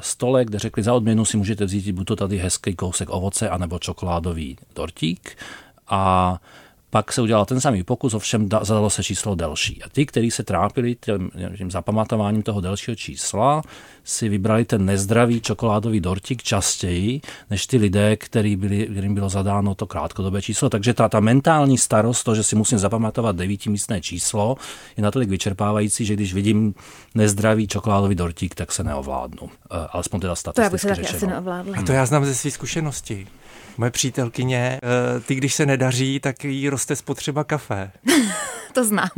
stole, 0.01 0.45
kde 0.45 0.59
řekli, 0.59 0.83
za 0.83 0.95
odměnu 0.95 1.25
si 1.25 1.37
můžete 1.37 1.65
vzít 1.65 1.93
buď 1.93 2.07
to 2.07 2.17
tady 2.17 2.39
hezký 2.39 2.75
kousek 2.75 3.11
ovoce, 3.11 3.49
anebo 3.49 3.79
čokoládový 3.79 4.59
dortík. 4.75 5.37
A 5.89 6.39
pak 6.93 7.13
se 7.13 7.23
udělal 7.23 7.45
ten 7.45 7.61
samý 7.61 7.83
pokus, 7.83 8.15
ovšem 8.15 8.49
zadalo 8.63 8.91
se 8.91 9.03
číslo 9.03 9.35
delší. 9.35 9.83
A 9.83 9.89
ty, 9.89 10.07
kteří 10.07 10.31
se 10.31 10.43
trápili 10.43 10.97
tím, 11.01 11.31
tím 11.57 11.71
zapamatováním 11.71 12.43
toho 12.43 12.61
delšího 12.61 12.95
čísla, 12.95 13.63
si 14.05 14.29
vybrali 14.29 14.65
ten 14.65 14.85
nezdravý 14.85 15.41
čokoládový 15.41 16.01
dortík 16.01 16.43
častěji, 16.43 17.21
než 17.51 17.67
ty 17.67 17.77
lidé, 17.77 18.17
který 18.17 18.57
byli, 18.57 18.87
kterým 18.87 19.15
bylo 19.15 19.29
zadáno 19.29 19.75
to 19.75 19.87
krátkodobé 19.87 20.43
číslo. 20.43 20.71
Takže 20.71 20.95
ta, 20.95 21.09
ta 21.09 21.21
mentální 21.21 21.79
starost, 21.79 22.25
to, 22.25 22.35
že 22.35 22.43
si 22.43 22.57
musím 22.57 22.79
zapamatovat 22.79 23.37
devítimístné 23.37 24.01
číslo, 24.01 24.57
je 24.97 25.03
natolik 25.03 25.29
vyčerpávající, 25.29 26.05
že 26.05 26.15
když 26.15 26.35
vidím 26.35 26.75
nezdravý 27.15 27.69
čokoládový 27.69 28.15
dortík, 28.15 28.55
tak 28.55 28.73
se 28.73 28.85
neovládnu. 28.85 29.43
Uh, 29.43 29.51
alespoň 29.91 30.21
teda 30.21 30.35
statisticky 30.35 30.81
To 30.81 30.89
já 30.89 30.95
bych 30.95 30.99
se 30.99 31.03
taky 31.03 31.17
asi 31.17 31.27
neovládla. 31.27 31.77
A 31.79 31.83
to 31.83 31.93
já 31.93 32.07
znám 32.07 32.25
ze 32.25 32.35
své 32.35 32.51
zkušenosti. 32.51 33.27
Moje 33.79 33.91
přítelkyně, 33.91 34.81
eh, 34.83 35.21
ty 35.21 35.35
když 35.35 35.55
se 35.55 35.67
nedaří, 35.67 36.21
tak 36.21 36.45
jí 36.45 36.69
roste 36.69 36.97
spotřeba 36.97 37.45
kafe. 37.45 37.93
to 38.73 38.85
znám. 38.85 39.11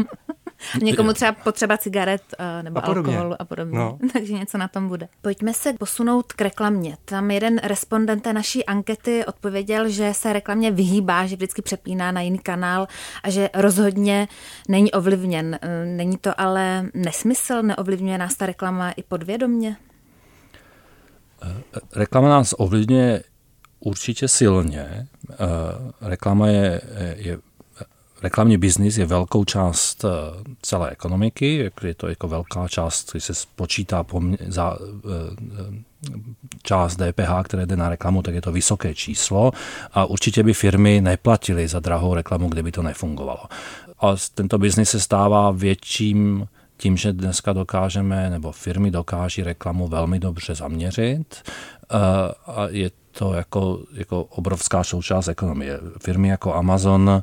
Někomu 0.83 1.13
třeba 1.13 1.33
potřeba 1.33 1.77
cigaret 1.77 2.23
eh, 2.39 2.63
nebo 2.63 2.79
a 2.79 2.83
alkoholu 2.83 3.35
a 3.39 3.45
podobně. 3.45 3.79
No. 3.79 3.99
Takže 4.13 4.33
něco 4.33 4.59
na 4.59 4.69
tom 4.69 4.89
bude. 4.89 5.09
Pojďme 5.23 5.55
se 5.55 5.73
posunout 5.73 6.33
k 6.33 6.41
reklamě. 6.41 6.97
Tam 7.05 7.31
jeden 7.31 7.59
respondent 7.59 8.27
naší 8.27 8.67
ankety 8.67 9.25
odpověděl, 9.25 9.89
že 9.89 10.15
se 10.15 10.33
reklamě 10.33 10.71
vyhýbá, 10.71 11.27
že 11.27 11.37
vždycky 11.37 11.63
přepíná 11.63 12.13
na 12.13 12.21
jiný 12.21 12.39
kanál 12.39 12.89
a 13.23 13.31
že 13.31 13.51
rozhodně 13.55 14.29
není 14.69 14.93
ovlivněn. 14.93 15.59
Eh, 15.63 15.85
není 15.87 16.17
to 16.19 16.41
ale 16.41 16.87
nesmysl? 16.95 17.63
Neovlivňuje 17.63 18.19
nás 18.19 18.35
ta 18.35 18.47
reklama 18.47 18.91
i 18.91 19.03
podvědomně? 19.03 19.77
Reklama 21.97 22.29
nás 22.29 22.55
ovlivňuje 22.59 23.23
určitě 23.85 24.29
silně. 24.29 25.07
Eh, 25.31 25.37
reklama 26.01 26.49
je, 26.49 26.81
je 27.17 27.39
reklamní 28.23 28.57
biznis 28.57 28.99
je 28.99 29.07
velkou 29.07 29.45
část 29.45 30.05
eh, 30.05 30.09
celé 30.63 30.91
ekonomiky, 30.91 31.71
je 31.83 31.95
to 31.95 32.09
jako 32.09 32.29
velká 32.29 32.69
část, 32.69 33.13
když 33.13 33.25
se 33.25 33.35
spočítá 33.35 34.05
za 34.49 34.79
eh, 34.79 35.85
část 36.63 36.97
DPH, 36.97 37.45
které 37.45 37.67
jde 37.67 37.77
na 37.77 37.89
reklamu, 37.89 38.23
tak 38.23 38.35
je 38.35 38.41
to 38.41 38.53
vysoké 38.53 38.95
číslo 38.95 39.53
a 39.93 40.05
určitě 40.05 40.43
by 40.43 40.55
firmy 40.55 41.01
neplatily 41.01 41.69
za 41.69 41.81
drahou 41.81 42.15
reklamu, 42.15 42.49
kdyby 42.49 42.73
to 42.73 42.83
nefungovalo. 42.83 43.45
A 44.01 44.17
tento 44.35 44.59
biznis 44.59 44.91
se 44.91 45.01
stává 45.01 45.51
větším 45.51 46.49
tím, 46.77 46.97
že 46.97 47.13
dneska 47.13 47.53
dokážeme, 47.53 48.31
nebo 48.31 48.53
firmy 48.53 48.91
dokáží 48.91 49.43
reklamu 49.43 49.89
velmi 49.89 50.19
dobře 50.19 50.55
zaměřit 50.55 51.43
a 52.47 52.67
je 52.71 52.91
to 53.19 53.33
jako, 53.33 53.81
jako 53.93 54.25
obrovská 54.25 54.85
součást 54.85 55.29
ekonomie. 55.29 55.81
Firmy 56.03 56.29
jako 56.29 56.55
Amazon 56.55 57.11
eh, 57.11 57.23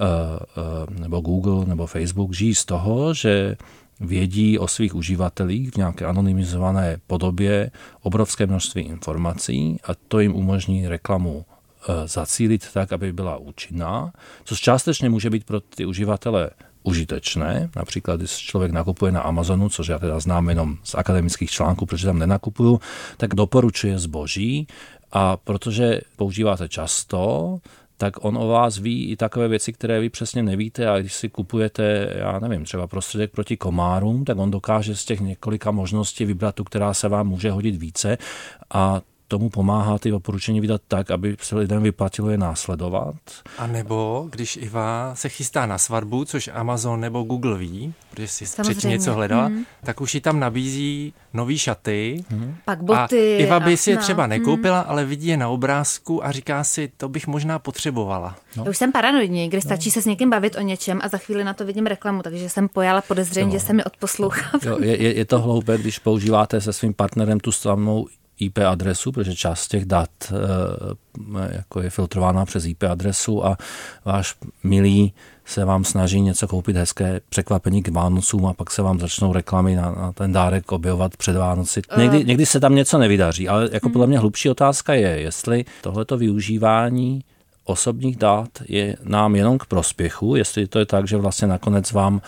eh, 0.00 1.00
nebo 1.00 1.20
Google 1.20 1.66
nebo 1.66 1.86
Facebook 1.86 2.32
žijí 2.32 2.54
z 2.54 2.64
toho, 2.64 3.14
že 3.14 3.56
vědí 4.00 4.58
o 4.58 4.68
svých 4.68 4.94
uživatelích 4.94 5.70
v 5.70 5.76
nějaké 5.76 6.04
anonymizované 6.04 6.96
podobě 7.06 7.70
obrovské 8.02 8.46
množství 8.46 8.82
informací 8.82 9.80
a 9.84 9.94
to 10.08 10.20
jim 10.20 10.34
umožní 10.34 10.88
reklamu 10.88 11.44
eh, 11.44 12.08
zacílit 12.08 12.72
tak, 12.72 12.92
aby 12.92 13.12
byla 13.12 13.36
účinná, 13.36 14.12
což 14.44 14.60
částečně 14.60 15.10
může 15.10 15.30
být 15.30 15.44
pro 15.44 15.60
ty 15.60 15.86
uživatele 15.86 16.50
užitečné. 16.82 17.70
Například, 17.76 18.16
když 18.20 18.30
člověk 18.30 18.72
nakupuje 18.72 19.12
na 19.12 19.20
Amazonu, 19.20 19.68
což 19.68 19.88
já 19.88 19.98
teda 19.98 20.20
znám 20.20 20.48
jenom 20.48 20.76
z 20.84 20.94
akademických 20.94 21.50
článků, 21.50 21.86
protože 21.86 22.06
tam 22.06 22.18
nenakupuju, 22.18 22.80
tak 23.16 23.34
doporučuje 23.34 23.98
zboží 23.98 24.66
a 25.12 25.36
protože 25.36 26.00
používáte 26.16 26.68
často, 26.68 27.58
tak 27.96 28.24
on 28.24 28.38
o 28.38 28.46
vás 28.46 28.78
ví 28.78 29.10
i 29.10 29.16
takové 29.16 29.48
věci, 29.48 29.72
které 29.72 30.00
vy 30.00 30.10
přesně 30.10 30.42
nevíte. 30.42 30.88
A 30.88 30.98
když 30.98 31.14
si 31.14 31.28
kupujete, 31.28 32.14
já 32.18 32.38
nevím, 32.38 32.64
třeba 32.64 32.86
prostředek 32.86 33.30
proti 33.30 33.56
komárům, 33.56 34.24
tak 34.24 34.38
on 34.38 34.50
dokáže 34.50 34.96
z 34.96 35.04
těch 35.04 35.20
několika 35.20 35.70
možností 35.70 36.24
vybrat 36.24 36.54
tu, 36.54 36.64
která 36.64 36.94
se 36.94 37.08
vám 37.08 37.28
může 37.28 37.50
hodit 37.50 37.76
více. 37.76 38.18
A 38.74 39.00
tomu 39.28 39.50
pomáhá 39.50 39.98
ty 39.98 40.10
doporučení 40.10 40.60
vydat 40.60 40.80
tak, 40.88 41.10
aby 41.10 41.36
se 41.40 41.56
lidem 41.56 41.82
vyplatilo 41.82 42.30
je 42.30 42.38
následovat. 42.38 43.14
A 43.58 43.66
nebo 43.66 44.28
když 44.30 44.56
Iva 44.56 45.12
se 45.14 45.28
chystá 45.28 45.66
na 45.66 45.78
svatbu, 45.78 46.24
což 46.24 46.50
Amazon 46.52 47.00
nebo 47.00 47.22
Google 47.22 47.58
ví, 47.58 47.94
protože 48.10 48.28
si 48.28 48.46
Samozřejmě. 48.46 48.74
předtím 48.74 48.90
něco 48.90 49.14
hledala, 49.14 49.48
mm. 49.48 49.64
tak 49.84 50.00
už 50.00 50.14
ji 50.14 50.20
tam 50.20 50.40
nabízí 50.40 51.12
nový 51.34 51.58
šaty. 51.58 52.24
Mm. 52.30 52.56
Pak 52.64 52.82
boty. 52.82 53.36
A 53.36 53.40
Iva 53.40 53.60
by 53.60 53.76
si 53.76 53.90
je 53.90 53.96
třeba 53.96 54.22
mhm. 54.22 54.30
nekoupila, 54.30 54.80
mm. 54.80 54.86
ale 54.88 55.04
vidí 55.04 55.26
je 55.26 55.36
na 55.36 55.48
obrázku 55.48 56.24
a 56.24 56.32
říká 56.32 56.64
si, 56.64 56.92
to 56.96 57.08
bych 57.08 57.26
možná 57.26 57.58
potřebovala. 57.58 58.36
No. 58.56 58.64
Já 58.64 58.70
už 58.70 58.76
jsem 58.76 58.92
paranoidní, 58.92 59.48
kdy 59.48 59.60
stačí 59.60 59.88
no. 59.88 59.92
se 59.92 60.02
s 60.02 60.06
někým 60.06 60.30
bavit 60.30 60.56
o 60.56 60.60
něčem 60.60 61.00
a 61.02 61.08
za 61.08 61.18
chvíli 61.18 61.44
na 61.44 61.54
to 61.54 61.64
vidím 61.64 61.86
reklamu, 61.86 62.22
takže 62.22 62.48
jsem 62.48 62.68
pojala 62.68 63.00
podezření, 63.00 63.52
že 63.52 63.60
se 63.60 63.72
mi 63.72 63.84
odposlouchá. 63.84 64.58
je, 64.80 65.02
je, 65.02 65.16
je 65.16 65.24
to 65.24 65.38
hloupé, 65.38 65.78
když 65.78 65.98
používáte 65.98 66.60
se 66.60 66.72
svým 66.72 66.94
partnerem 66.94 67.40
tu 67.40 67.52
samou 67.52 68.06
IP 68.40 68.58
adresu, 68.58 69.12
protože 69.12 69.34
část 69.34 69.68
těch 69.68 69.84
dat 69.84 70.10
eh, 70.30 71.48
jako 71.52 71.80
je 71.80 71.90
filtrována 71.90 72.44
přes 72.44 72.64
IP 72.64 72.82
adresu 72.82 73.46
a 73.46 73.56
váš 74.04 74.34
milý 74.64 75.12
se 75.44 75.64
vám 75.64 75.84
snaží 75.84 76.20
něco 76.20 76.48
koupit 76.48 76.76
hezké 76.76 77.20
překvapení 77.28 77.82
k 77.82 77.88
Vánocům 77.88 78.46
a 78.46 78.52
pak 78.52 78.70
se 78.70 78.82
vám 78.82 79.00
začnou 79.00 79.32
reklamy 79.32 79.76
na, 79.76 79.92
na 79.92 80.12
ten 80.12 80.32
dárek 80.32 80.72
objevovat 80.72 81.16
před 81.16 81.36
Vánoci. 81.36 81.82
Eh. 81.88 82.00
Někdy, 82.00 82.24
někdy 82.24 82.46
se 82.46 82.60
tam 82.60 82.74
něco 82.74 82.98
nevydaří, 82.98 83.48
ale 83.48 83.68
jako 83.72 83.88
podle 83.88 84.06
mě 84.06 84.18
hlubší 84.18 84.50
otázka 84.50 84.94
je, 84.94 85.20
jestli 85.20 85.64
tohleto 85.82 86.16
využívání 86.16 87.24
osobních 87.68 88.16
dát 88.16 88.48
je 88.68 88.96
nám 89.02 89.36
jenom 89.36 89.58
k 89.58 89.66
prospěchu, 89.66 90.36
jestli 90.36 90.66
to 90.66 90.78
je 90.78 90.86
tak, 90.86 91.08
že 91.08 91.16
vlastně 91.16 91.48
nakonec 91.48 91.92
vám 91.92 92.20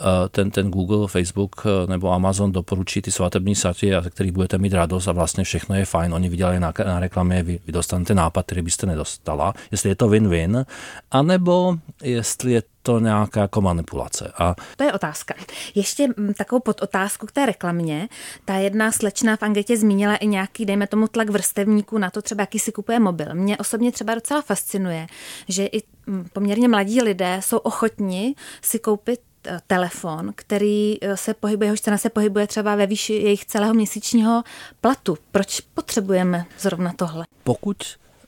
Eh, 0.00 0.28
ten, 0.28 0.50
ten 0.50 0.70
Google, 0.70 1.08
Facebook 1.08 1.62
eh, 1.66 1.86
nebo 1.86 2.12
Amazon 2.12 2.52
doporučí 2.52 3.02
ty 3.02 3.10
svatební 3.10 3.54
saty, 3.54 3.92
ze 4.00 4.10
kterých 4.10 4.32
budete 4.32 4.58
mít 4.58 4.72
radost 4.72 5.08
a 5.08 5.12
vlastně 5.12 5.44
všechno 5.44 5.74
je 5.74 5.84
fajn. 5.84 6.14
Oni 6.14 6.28
viděli 6.28 6.60
na, 6.60 6.72
na 6.84 7.00
reklamě, 7.00 7.42
vy, 7.42 7.60
vy 7.66 7.72
dostanete 7.72 8.14
nápad, 8.14 8.46
který 8.46 8.62
byste 8.62 8.86
nedostala. 8.86 9.54
Jestli 9.70 9.88
je 9.88 9.94
to 9.94 10.08
win-win, 10.08 10.64
anebo 11.10 11.76
jestli 12.02 12.52
je 12.52 12.62
to 12.86 13.00
nějaká 13.00 13.40
jako 13.40 13.60
manipulace. 13.60 14.32
A 14.38 14.54
To 14.76 14.84
je 14.84 14.92
otázka. 14.92 15.34
Ještě 15.74 16.08
mm, 16.16 16.34
takovou 16.34 16.60
podotázku 16.60 17.26
k 17.26 17.32
té 17.32 17.46
reklamě. 17.46 18.08
Ta 18.44 18.54
jedna 18.54 18.92
slečna 18.92 19.36
v 19.36 19.42
Angetě 19.42 19.76
zmínila 19.76 20.16
i 20.16 20.26
nějaký, 20.26 20.66
dejme 20.66 20.86
tomu, 20.86 21.08
tlak 21.08 21.30
vrstevníků 21.30 21.98
na 21.98 22.10
to, 22.10 22.22
třeba 22.22 22.42
jaký 22.42 22.58
si 22.58 22.72
kupuje 22.72 23.00
mobil. 23.00 23.34
Mě 23.34 23.58
osobně 23.58 23.92
třeba 23.92 24.14
docela 24.14 24.42
fascinuje, 24.42 25.06
že 25.48 25.66
i 25.66 25.82
mm, 26.06 26.28
poměrně 26.32 26.68
mladí 26.68 27.02
lidé 27.02 27.40
jsou 27.42 27.56
ochotni 27.56 28.34
si 28.62 28.78
koupit 28.78 29.20
eh, 29.46 29.58
telefon, 29.66 30.32
který 30.36 30.98
eh, 31.02 31.16
se 31.16 31.34
pohybuje, 31.34 31.66
jehož 31.66 31.80
cena 31.80 31.98
se 31.98 32.10
pohybuje 32.10 32.46
třeba 32.46 32.76
ve 32.76 32.86
výši 32.86 33.12
jejich 33.12 33.44
celého 33.44 33.74
měsíčního 33.74 34.42
platu. 34.80 35.18
Proč 35.32 35.60
potřebujeme 35.60 36.46
zrovna 36.58 36.92
tohle? 36.96 37.24
pokud 37.44 37.76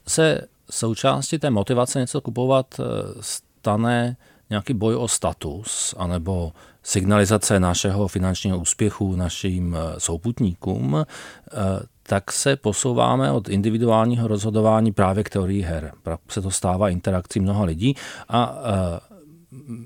se 0.07 0.40
součástí 0.71 1.38
té 1.38 1.51
motivace 1.51 1.99
něco 1.99 2.21
kupovat 2.21 2.66
eh, 2.81 2.85
stane 3.21 4.16
nějaký 4.50 4.74
boj 4.74 4.96
o 4.96 5.08
status 5.08 5.94
anebo 5.98 6.52
signalizace 6.82 7.61
našeho 7.61 8.08
finančního 8.08 8.58
úspěchu 8.58 9.16
našim 9.16 9.76
eh, 9.76 10.00
souputníkům, 10.00 10.96
eh, 10.96 11.04
tak 12.02 12.32
se 12.32 12.56
posouváme 12.56 13.32
od 13.32 13.48
individuálního 13.48 14.28
rozhodování 14.28 14.92
právě 14.92 15.24
k 15.24 15.30
teorii 15.30 15.62
her. 15.62 15.92
Se 16.28 16.42
to 16.42 16.50
stává 16.50 16.88
interakcí 16.88 17.40
mnoha 17.40 17.64
lidí 17.64 17.94
a 18.28 18.58
eh, 18.58 19.08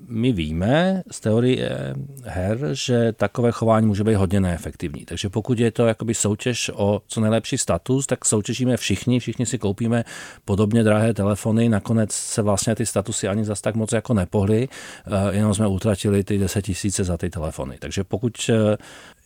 my 0.07 0.31
víme 0.31 1.03
z 1.11 1.19
teorie 1.19 1.95
her, 2.23 2.69
že 2.73 3.11
takové 3.11 3.51
chování 3.51 3.87
může 3.87 4.03
být 4.03 4.15
hodně 4.15 4.39
neefektivní. 4.39 5.05
Takže 5.05 5.29
pokud 5.29 5.59
je 5.59 5.71
to 5.71 5.87
jakoby 5.87 6.13
soutěž 6.13 6.71
o 6.73 7.01
co 7.07 7.21
nejlepší 7.21 7.57
status, 7.57 8.07
tak 8.07 8.25
soutěžíme 8.25 8.77
všichni, 8.77 9.19
všichni 9.19 9.45
si 9.45 9.57
koupíme 9.57 10.03
podobně 10.45 10.83
drahé 10.83 11.13
telefony, 11.13 11.69
nakonec 11.69 12.11
se 12.11 12.41
vlastně 12.41 12.75
ty 12.75 12.85
statusy 12.85 13.27
ani 13.27 13.45
zas 13.45 13.61
tak 13.61 13.75
moc 13.75 13.91
jako 13.91 14.13
nepohly, 14.13 14.67
eh, 15.05 15.35
jenom 15.35 15.53
jsme 15.53 15.67
utratili 15.67 16.23
ty 16.23 16.37
10 16.37 16.61
tisíce 16.61 17.03
za 17.03 17.17
ty 17.17 17.29
telefony. 17.29 17.77
Takže 17.79 18.03
pokud 18.03 18.49
eh, 18.49 18.77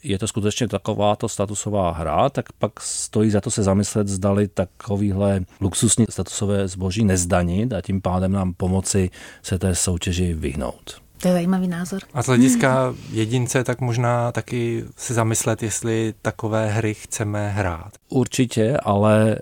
je 0.03 0.19
to 0.19 0.27
skutečně 0.27 0.67
takováto 0.67 1.29
statusová 1.29 1.91
hra, 1.91 2.29
tak 2.29 2.51
pak 2.51 2.79
stojí 2.79 3.29
za 3.29 3.41
to 3.41 3.51
se 3.51 3.63
zamyslet, 3.63 4.07
zdali 4.07 4.47
takovýhle 4.47 5.41
luxusní 5.61 6.05
statusové 6.09 6.67
zboží 6.67 7.05
nezdanit 7.05 7.73
a 7.73 7.81
tím 7.81 8.01
pádem 8.01 8.31
nám 8.31 8.53
pomoci 8.53 9.09
se 9.43 9.59
té 9.59 9.75
soutěži 9.75 10.33
vyhnout. 10.33 11.06
To 11.21 11.27
je 11.27 11.33
zajímavý 11.33 11.67
názor. 11.67 12.01
A 12.13 12.23
z 12.23 12.25
hlediska 12.25 12.95
jedince 13.11 13.63
tak 13.63 13.81
možná 13.81 14.31
taky 14.31 14.85
se 14.97 15.13
zamyslet, 15.13 15.63
jestli 15.63 16.13
takové 16.21 16.67
hry 16.67 16.93
chceme 16.93 17.49
hrát. 17.49 17.91
Určitě, 18.09 18.77
ale 18.77 19.31
e, 19.31 19.39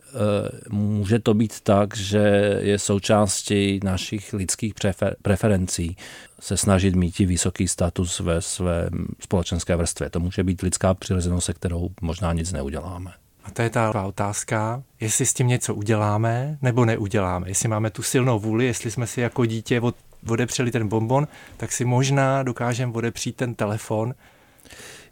může 0.69 1.19
to 1.19 1.33
být 1.33 1.61
tak, 1.61 1.97
že 1.97 2.59
je 2.61 2.79
součástí 2.79 3.79
našich 3.83 4.33
lidských 4.33 4.73
prefer- 4.73 5.15
preferencí 5.21 5.97
se 6.39 6.57
snažit 6.57 6.95
mít 6.95 7.19
vysoký 7.19 7.67
status 7.67 8.19
ve 8.19 8.41
své 8.41 8.89
společenské 9.19 9.75
vrstvě. 9.75 10.09
To 10.09 10.19
může 10.19 10.43
být 10.43 10.61
lidská 10.61 10.93
přirozenost, 10.93 11.45
se 11.45 11.53
kterou 11.53 11.89
možná 12.01 12.33
nic 12.33 12.51
neuděláme. 12.51 13.11
A 13.45 13.51
to 13.51 13.61
je 13.61 13.69
ta 13.69 14.03
otázka, 14.05 14.83
jestli 14.99 15.25
s 15.25 15.33
tím 15.33 15.47
něco 15.47 15.75
uděláme 15.75 16.57
nebo 16.61 16.85
neuděláme. 16.85 17.49
Jestli 17.49 17.69
máme 17.69 17.89
tu 17.89 18.03
silnou 18.03 18.39
vůli, 18.39 18.65
jestli 18.65 18.91
jsme 18.91 19.07
si 19.07 19.21
jako 19.21 19.45
dítě 19.45 19.81
od, 19.81 19.95
odepřeli 20.29 20.71
ten 20.71 20.87
bonbon, 20.87 21.27
tak 21.57 21.71
si 21.71 21.85
možná 21.85 22.43
dokážeme 22.43 22.93
odepřít 22.93 23.35
ten 23.35 23.55
telefon. 23.55 24.13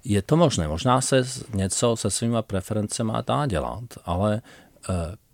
Je 0.04 0.22
to 0.22 0.38
možné, 0.38 0.68
možná 0.68 1.02
se 1.02 1.24
něco 1.54 1.96
se 1.96 2.12
svýma 2.12 2.42
preferencemi 2.42 3.14
dá 3.28 3.46
dělat, 3.46 3.84
ale 4.06 4.36
e, 4.36 4.42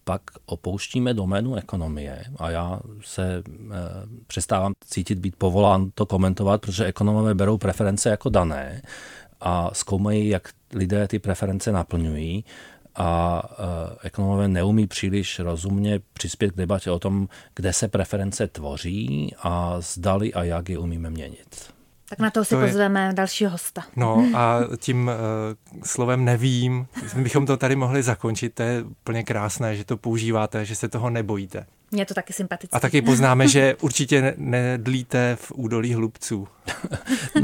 pak 0.03 0.21
opouštíme 0.45 1.13
doménu 1.13 1.55
ekonomie 1.55 2.23
a 2.37 2.49
já 2.49 2.79
se 3.01 3.23
e, 3.23 3.43
přestávám 4.27 4.73
cítit 4.85 5.19
být 5.19 5.35
povolán 5.35 5.91
to 5.95 6.05
komentovat, 6.05 6.61
protože 6.61 6.85
ekonomové 6.85 7.35
berou 7.35 7.57
preference 7.57 8.09
jako 8.09 8.29
dané 8.29 8.81
a 9.41 9.69
zkoumají, 9.73 10.27
jak 10.27 10.49
lidé 10.73 11.07
ty 11.07 11.19
preference 11.19 11.71
naplňují 11.71 12.45
a 12.95 13.41
e, 14.03 14.07
ekonomové 14.07 14.47
neumí 14.47 14.87
příliš 14.87 15.39
rozumně 15.39 15.99
přispět 16.13 16.51
k 16.51 16.55
debatě 16.55 16.91
o 16.91 16.99
tom, 16.99 17.27
kde 17.55 17.73
se 17.73 17.87
preference 17.87 18.47
tvoří 18.47 19.35
a 19.43 19.75
zdali 19.81 20.33
a 20.33 20.43
jak 20.43 20.69
je 20.69 20.77
umíme 20.77 21.09
měnit. 21.09 21.73
Tak 22.09 22.19
na 22.19 22.31
to 22.31 22.45
si 22.45 22.49
To 22.55 22.61
je- 22.61 22.67
pozveme 22.67 23.11
dalšího 23.13 23.51
hosta. 23.51 23.83
No 23.95 24.25
a 24.35 24.59
tím 24.77 25.07
uh, 25.07 25.13
slovem 25.85 26.25
nevím, 26.25 26.87
my 27.15 27.23
bychom 27.23 27.45
to 27.45 27.57
tady 27.57 27.75
mohli 27.75 28.03
zakončit, 28.03 28.53
to 28.53 28.63
je 28.63 28.83
úplně 28.83 29.23
krásné, 29.23 29.75
že 29.75 29.85
to 29.85 29.97
používáte, 29.97 30.65
že 30.65 30.75
se 30.75 30.87
toho 30.89 31.09
nebojíte. 31.09 31.65
Mně 31.91 32.01
je 32.01 32.05
to 32.05 32.13
taky 32.13 32.33
sympatické. 32.33 32.77
A 32.77 32.79
taky 32.79 33.01
poznáme, 33.01 33.47
že 33.47 33.75
určitě 33.81 34.21
ne- 34.21 34.33
nedlíte 34.37 35.37
v 35.41 35.51
údolí 35.55 35.93
hlubců. 35.93 36.47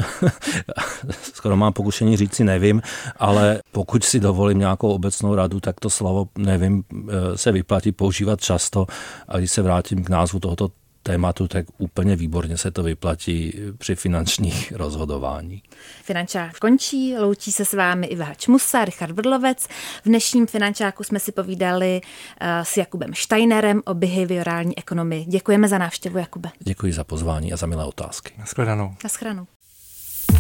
Skoro 1.34 1.56
mám 1.56 1.74
pokušení 1.74 2.18
říct 2.18 2.36
si 2.36 2.44
nevím, 2.44 2.82
ale 3.18 3.60
pokud 3.72 4.04
si 4.04 4.20
dovolím 4.20 4.60
nějakou 4.60 4.90
obecnou 4.90 5.36
radu, 5.36 5.60
tak 5.60 5.80
to 5.80 5.90
slovo 5.90 6.28
nevím 6.38 6.84
e, 7.10 7.38
se 7.38 7.52
vyplatí 7.52 7.92
používat 7.92 8.42
často 8.42 8.88
a 9.28 9.38
když 9.38 9.52
se 9.52 9.62
vrátím 9.62 10.04
k 10.04 10.10
názvu 10.10 10.40
tohoto 10.40 10.72
tématu, 11.06 11.48
tak 11.48 11.66
úplně 11.78 12.16
výborně 12.16 12.58
se 12.58 12.72
to 12.72 12.84
vyplatí 12.84 13.54
při 13.78 13.96
finančních 13.96 14.72
rozhodování. 14.76 15.64
Finančák 16.04 16.60
končí, 16.60 17.18
loučí 17.18 17.52
se 17.52 17.66
s 17.66 17.74
vámi 17.74 18.08
Iva 18.08 18.26
Hačmusa, 18.26 18.86
Richard 18.86 19.12
Vrlovec. 19.12 19.68
V 20.04 20.06
dnešním 20.06 20.48
Finančáku 20.48 21.04
jsme 21.04 21.20
si 21.20 21.32
povídali 21.32 22.02
uh, 22.02 22.48
s 22.64 22.78
Jakubem 22.78 23.14
Steinerem 23.14 23.82
o 23.86 23.94
behaviorální 23.94 24.78
ekonomii. 24.78 25.26
Děkujeme 25.26 25.68
za 25.68 25.78
návštěvu, 25.78 26.18
Jakube. 26.18 26.50
Děkuji 26.60 26.94
za 26.94 27.04
pozvání 27.04 27.54
a 27.54 27.58
za 27.58 27.68
milé 27.68 27.86
otázky. 27.86 28.34
Naschledanou. 28.38 28.96
Naschranou. 29.04 29.48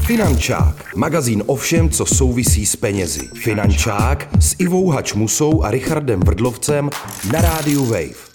Finančák, 0.05 0.95
magazín 0.95 1.43
o 1.45 1.55
všem, 1.55 1.89
co 1.89 2.05
souvisí 2.05 2.65
s 2.65 2.75
penězi. 2.75 3.27
Finančák 3.43 4.27
s 4.39 4.55
Ivou 4.59 4.89
Hačmusou 4.89 5.63
a 5.63 5.71
Richardem 5.71 6.19
Vrdlovcem 6.19 6.89
na 7.33 7.41
rádiu 7.41 7.85
Wave. 7.85 8.34